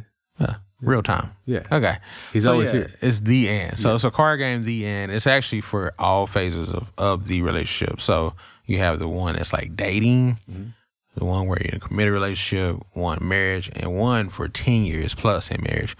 [0.40, 1.30] yeah, real time.
[1.44, 1.66] Yeah.
[1.70, 1.96] Okay.
[2.32, 2.90] He's So, always yeah, here.
[3.02, 3.78] It's the end.
[3.78, 5.12] So it's a card game, the end.
[5.12, 8.00] It's actually for all phases of, of the relationship.
[8.00, 8.34] So
[8.66, 10.72] you have the one that's like dating, Mhm.
[11.14, 15.14] the one where you're in a committed relationship, one marriage, and one for 10 years
[15.14, 15.96] plus in marriage.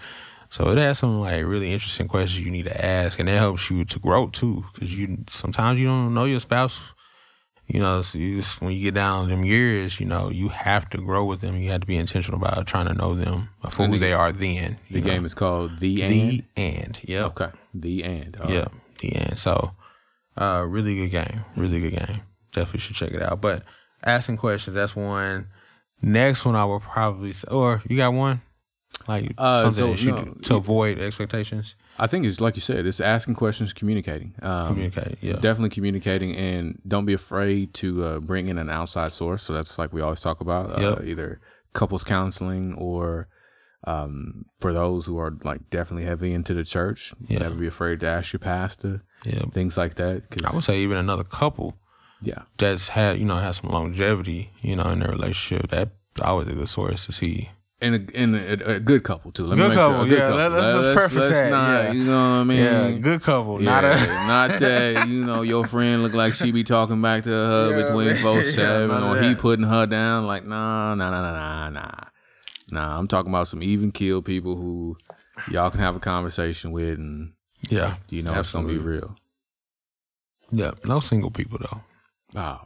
[0.49, 3.69] So it has some like really interesting questions you need to ask, and it helps
[3.69, 4.65] you to grow too.
[4.73, 6.79] Because you sometimes you don't know your spouse.
[7.69, 10.89] You know, so you just, when you get down them years, you know, you have
[10.91, 11.57] to grow with them.
[11.57, 14.31] You have to be intentional about trying to know them for who the- they are
[14.31, 14.77] then.
[14.89, 15.05] The know?
[15.05, 16.97] game is called The the End.
[17.03, 17.25] yeah.
[17.25, 17.49] Okay.
[17.73, 18.37] The End.
[18.41, 18.71] All Yeah, right.
[18.99, 19.37] the end.
[19.37, 19.71] So,
[20.37, 21.43] uh, really good game.
[21.57, 22.21] Really good game.
[22.53, 23.41] Definitely should check it out.
[23.41, 23.63] But
[24.01, 25.47] asking questions, that's one.
[26.01, 28.41] Next one, I will probably say, or you got one
[29.07, 31.75] like Uh, something so, that you no, do to avoid expectations.
[31.99, 34.33] I think it's like you said, it's asking questions, communicating.
[34.41, 35.17] Um, Communicate.
[35.21, 35.33] Yeah.
[35.33, 39.43] Definitely communicating, and don't be afraid to uh, bring in an outside source.
[39.43, 41.03] So that's like we always talk about, uh, Yep.
[41.05, 41.39] either
[41.73, 43.27] couples counseling or
[43.85, 47.13] um, for those who are like definitely heavy into the church.
[47.27, 47.39] Yeah.
[47.39, 49.43] Never be afraid to ask your pastor, yeah.
[49.53, 50.29] things like that.
[50.29, 51.77] 'cause- I would say even another couple
[52.21, 55.69] yeah, that's had you know has some longevity, you know, in their relationship.
[55.69, 55.89] That
[56.21, 57.51] always a good source to see.
[57.81, 59.45] And a, and a, a good couple too.
[59.45, 60.37] Let Good me make sure, couple, a good yeah, couple.
[60.37, 61.91] let- let's just preface that, not, yeah.
[61.91, 62.59] you know what I mean?
[62.59, 63.89] Yeah, good couple, Yeah, not a
[64.27, 67.91] not that you know your friend look like she be talking back to her Yeah,
[67.91, 70.25] twenty four seven, Yeah, or he putting her down.
[70.25, 71.91] Like nah, nah, nah, nah, nah, nah.
[72.69, 74.97] Nah, I'm talking about some even keel people who
[75.49, 77.33] y'all can have a conversation with, and
[77.69, 79.15] yeah, you know it's gonna be real.
[80.51, 80.71] yeah.
[80.83, 81.81] No single people though.
[82.41, 82.59] Oh,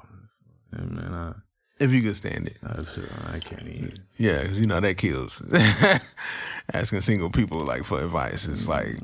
[0.71, 1.33] man, uh,
[1.81, 2.57] if you could stand it.
[2.65, 3.99] I, I can't eat.
[4.17, 5.41] Yeah, you know that kills.
[6.73, 8.97] Asking single people like for advice is like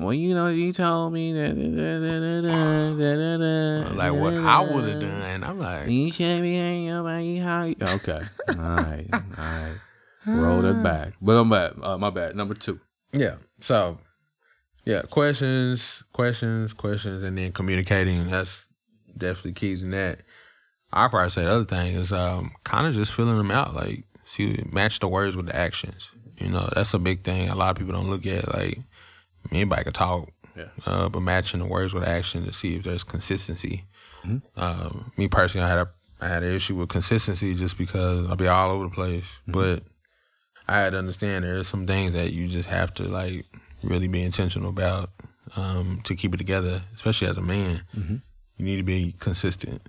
[0.00, 1.54] Well, you know, you told me that.
[3.94, 5.44] like what I would have done.
[5.44, 8.20] I'm like, You should be ain't nobody how you- Okay.
[8.48, 9.06] All right.
[9.12, 9.74] All right.
[10.26, 11.12] Roll it back.
[11.20, 11.74] But I'm bad.
[11.82, 12.34] Uh, my bad.
[12.34, 12.80] Number two.
[13.12, 13.36] yeah.
[13.60, 13.98] So,
[14.84, 18.30] yeah, questions, questions, questions, and then communicating.
[18.30, 18.64] That's
[19.16, 20.20] definitely keys in that.
[20.94, 24.04] I probably say the other thing is um, kind of just filling them out, like
[24.24, 26.08] see match the words with the actions.
[26.38, 27.48] You know, that's a big thing.
[27.48, 28.78] A lot of people don't look at like
[29.50, 30.64] anybody can talk, Yeah.
[30.86, 33.84] uh, but matching the words with action to see if there's consistency.
[34.56, 35.88] Um, me personally, I had a
[36.20, 39.24] I had an issue with consistency just because I'll be all over the place.
[39.46, 39.82] But
[40.66, 43.44] I had to understand there's some things that you just have to like
[43.82, 45.10] really be intentional about
[45.56, 47.82] um, to keep it together, especially as a man.
[48.56, 49.82] You need to be consistent.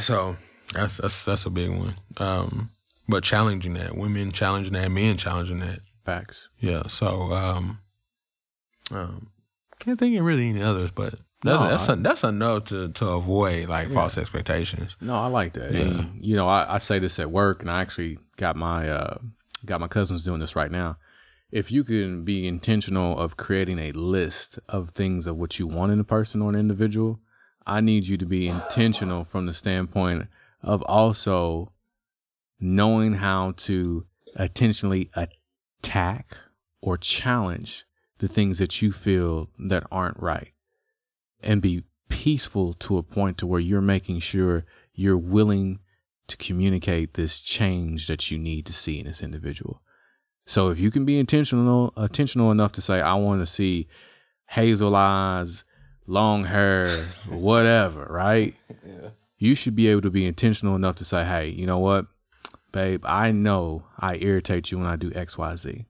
[0.00, 0.36] So
[0.72, 1.96] that's that's that's a big one.
[2.18, 2.70] Um,
[3.08, 5.80] but challenging that, women challenging that, men challenging that.
[6.04, 6.48] Facts.
[6.58, 6.84] Yeah.
[6.88, 7.78] So um,
[8.90, 9.28] um,
[9.78, 12.88] can't think of really any others, but that's No, that's I- a, that's enough to
[12.90, 14.96] to avoid like false expectations.
[15.00, 15.72] No, I like that.
[15.72, 15.80] Yeah.
[15.80, 19.18] And, you know, I, I say this at work, and I actually got my uh,
[19.64, 20.96] got my cousins doing this right now.
[21.50, 25.90] If you can be intentional of creating a list of things of what you want
[25.92, 27.20] in a person or an individual,
[27.70, 30.26] I need you to be intentional from the standpoint
[30.60, 31.72] of also
[32.58, 34.06] knowing how to
[34.36, 36.36] intentionally attack
[36.80, 37.84] or challenge
[38.18, 40.52] the things that you feel that aren't right
[41.40, 45.78] and be peaceful to a point to where you're making sure you're willing
[46.26, 49.80] to communicate this change that you need to see in this individual.
[50.44, 53.86] So if you can be intentional intentional enough to say I want to see
[54.48, 55.62] hazel eyes,
[56.06, 56.90] long hair,
[57.28, 58.54] whatever, right?
[59.38, 62.06] You should be able to be intentional enough to say, "Hey, you know what?
[62.72, 65.86] Babe, I know I irritate you when I do XYZ."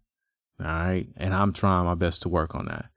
[0.60, 1.06] All right?
[1.16, 2.90] And I'm trying my best to work on that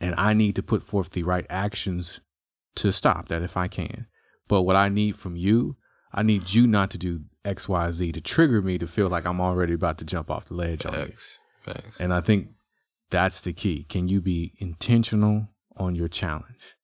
[0.00, 2.20] and I need to put forth the right actions
[2.76, 4.06] to stop that if I can.
[4.48, 5.76] But what I need from you,
[6.12, 9.26] I need you not to do X, Y, Z to trigger me to feel like
[9.26, 11.12] I'm already about to jump off the ledge on you.
[11.64, 11.96] Facts.
[12.00, 12.48] And I think
[13.10, 13.84] that's the key.
[13.84, 15.48] Can you be intentional
[15.80, 16.76] on your challenge?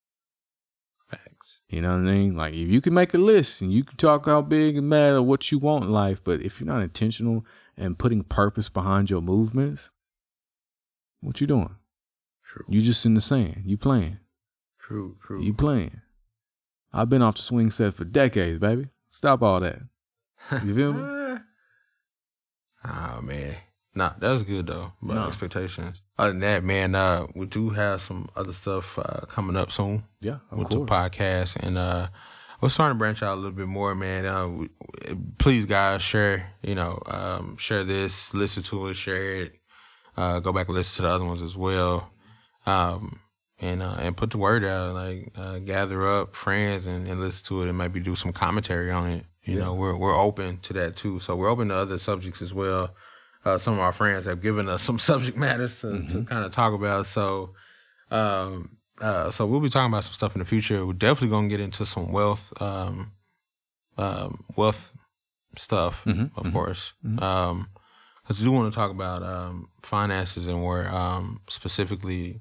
[1.10, 1.60] Facts.
[1.68, 2.36] You know what I mean?
[2.36, 5.14] Like if you can make a list and you can talk how big and bad
[5.14, 7.44] or what you want in life, but if you're not intentional
[7.76, 9.90] and putting purpose behind your movements,
[11.20, 11.76] what you doing?
[12.44, 12.64] True.
[12.68, 13.62] You just in the sand.
[13.66, 14.18] You playing.
[14.78, 15.16] True.
[15.20, 15.42] True.
[15.42, 16.00] You playing.
[16.92, 18.88] I've been off the swing set for decades, baby.
[19.10, 19.80] Stop all that.
[20.64, 21.38] You feel me?
[22.84, 23.56] Oh man.
[23.96, 24.92] Nah, that was good though.
[25.02, 25.26] About No.
[25.26, 26.02] expectations.
[26.18, 30.04] Other than that, man, uh, we do have some other stuff uh, coming up soon
[30.20, 30.80] Yeah, of with course.
[30.80, 32.08] the podcast, and uh,
[32.60, 34.26] we're starting to branch out a little bit more, man.
[34.26, 34.68] Uh, we,
[35.38, 36.52] please, guys, share.
[36.62, 39.52] You know, um, share this, listen to it, share it.
[40.16, 42.10] Uh, go back and listen to the other ones as well,
[42.66, 43.20] um,
[43.60, 44.94] and uh, and put the word out.
[44.94, 48.90] Like uh, gather up friends and, and listen to it, and maybe do some commentary
[48.90, 49.24] on it.
[49.42, 51.20] You know, we're we're open to that too.
[51.20, 52.94] So we're open to other subjects as well.
[53.46, 56.50] Uh, some of our friends have given us some subject matters to, to kind of
[56.52, 57.06] talk about.
[57.06, 57.54] So,
[58.10, 60.84] um, uh, so we'll be talking about some stuff in the future.
[60.84, 63.12] We're definitely gonna get into some wealth, um,
[63.96, 64.92] um, wealth
[65.56, 66.04] stuff,
[66.36, 66.92] of course.
[67.18, 67.68] Um,
[68.22, 72.40] because we do want to talk about um, finances and where um, specifically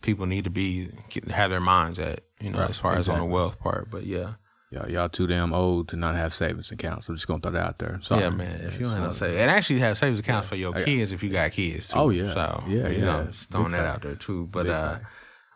[0.00, 3.06] people need to be get, have their minds at, you know, Right, as far as
[3.10, 3.90] on the wealth part.
[3.90, 4.34] But yeah,
[4.70, 7.08] Y'all, y'all too damn old to not have savings accounts.
[7.08, 7.98] I'm just gonna throw that out there.
[8.02, 8.22] Sorry.
[8.22, 8.60] yeah, man.
[8.60, 11.50] If you no say, and actually have savings accounts for your kids if you got
[11.50, 11.88] kids.
[11.88, 11.98] Too.
[11.98, 12.32] Oh, yeah.
[12.32, 13.04] so Yeah, you yeah.
[13.04, 14.46] know, just throwing Big that out there too.
[14.52, 15.10] But Big uh, facts.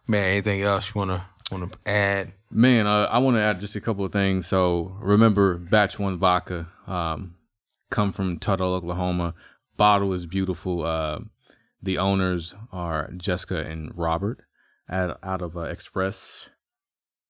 [0.09, 2.33] man, anything else you wanna wanna add?
[2.51, 4.47] Man, uh, I want to add just a couple of things.
[4.49, 7.37] So remember, Batch One Vodka, um,
[7.91, 9.35] come from Tuttle, Oklahoma.
[9.77, 10.85] Bottle is beautiful.
[10.85, 11.21] Uh,
[11.83, 14.45] the owners are Jessica and Robert,
[14.89, 16.49] out, out of uh, Express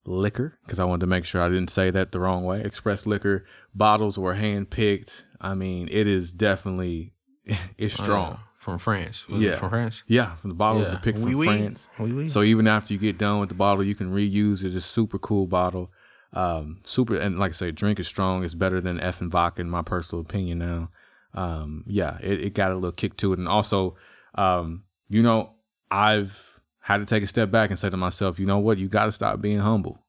[0.07, 2.61] Liquor, because I wanted to make sure I didn't say that the wrong way.
[2.63, 3.45] Express Liquor
[3.75, 5.25] bottles were hand picked.
[5.41, 7.13] I mean, it is definitely
[7.79, 8.35] it's strong.
[8.35, 9.29] Uh, from France.
[9.29, 9.57] Was Yeah.
[9.57, 10.03] from France.
[10.07, 10.97] Yeah, from the bottles Yeah.
[10.97, 11.47] are picked from Oui, oui.
[11.47, 11.89] France.
[11.99, 12.29] Oui, oui.
[12.29, 14.69] So even after you get done with the bottle, you can reuse it.
[14.69, 15.91] It's a super cool bottle.
[16.33, 18.43] Um, super, and like I say, drink is strong.
[18.43, 20.59] It's better than F and vodka, in my personal opinion.
[20.61, 20.91] Now,
[21.35, 23.97] um, yeah, it, it got a little kick to it, and also,
[24.35, 25.53] um, you know,
[25.91, 26.54] I've
[26.85, 29.07] had to take a step back and say to myself, you know what, you got
[29.07, 30.05] to stop being humble.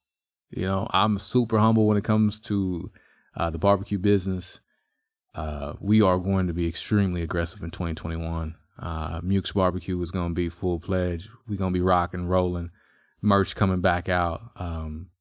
[0.49, 2.91] You know, I'm super humble when it comes to
[3.37, 4.59] uh, the barbecue business.
[5.33, 8.55] Uh, we are going to be extremely aggressive in 2021.
[8.77, 11.29] Uh, Muke's Barbecue is going to be full pledge.
[11.47, 12.71] We're going to be rocking, rolling,
[13.21, 14.41] merch coming back out.
[14.57, 15.11] Um,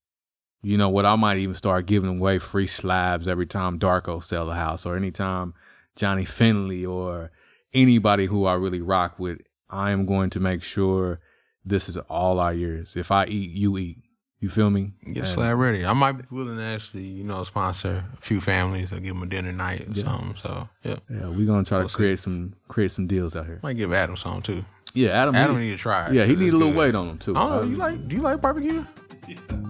[0.63, 1.07] You know what?
[1.07, 4.97] I might even start giving away free slabs every time Darko sell a house, or
[4.97, 5.55] anytime
[5.95, 7.31] Johnny Finley or
[7.73, 9.39] anybody who I really rock with.
[9.71, 11.21] I am going to make sure
[11.65, 12.97] this is all our years.
[12.97, 13.99] If I eat, you eat.
[14.41, 14.93] You feel me?
[15.07, 15.87] Get And- slab ready.
[15.87, 19.23] I might be willing to actually, you know, sponsor a few families or give them
[19.23, 20.05] a dinner night or Yeah.
[20.05, 20.35] something.
[20.43, 21.97] So yeah, Yeah, we're gonna try We'll to see.
[21.97, 23.61] create some create some deals out here.
[23.63, 24.65] might give Adam some too.
[24.93, 25.35] Yeah, Adam.
[25.35, 26.11] Adam he, need to try.
[26.11, 26.79] yeah, he need a little good.
[26.79, 27.35] weight on him too.
[27.35, 27.61] I don't know.
[27.63, 28.09] Uh, You like?
[28.09, 28.85] Do you like barbecue?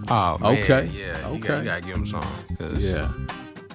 [0.09, 0.91] Oh, man, Okay.
[0.93, 1.29] Yeah.
[1.29, 1.47] You, Okay.
[1.47, 2.21] got, you gotta give him some.
[2.59, 3.09] 'cause- yeah,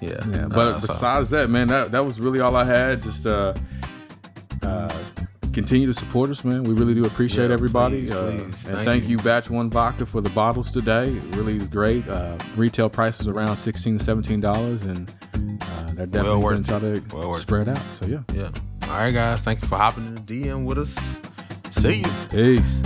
[0.03, 0.21] Yeah.
[0.31, 0.45] yeah.
[0.45, 3.01] Uh, But so- besides that, man, that that was really all I had.
[3.01, 3.55] Just uh,
[4.63, 4.89] uh,
[5.53, 6.65] continue to support us, man.
[6.65, 8.07] We really do appreciate Yeah, everybody.
[8.07, 8.43] please, uh, please.
[8.43, 9.11] And Thank thank you.
[9.11, 11.09] you, Batch One Vodka, for the bottles today.
[11.09, 12.07] It really is great.
[12.09, 17.03] Uh, retail prices around sixteen to seventeen dollars, and uh, they're definitely worth going to
[17.03, 17.81] try to Well spread out.
[17.97, 18.51] So yeah, yeah.
[18.85, 19.41] All right, guys.
[19.41, 20.97] Thank you for hopping in the DM with us.
[21.71, 22.07] See you.
[22.31, 22.83] peace.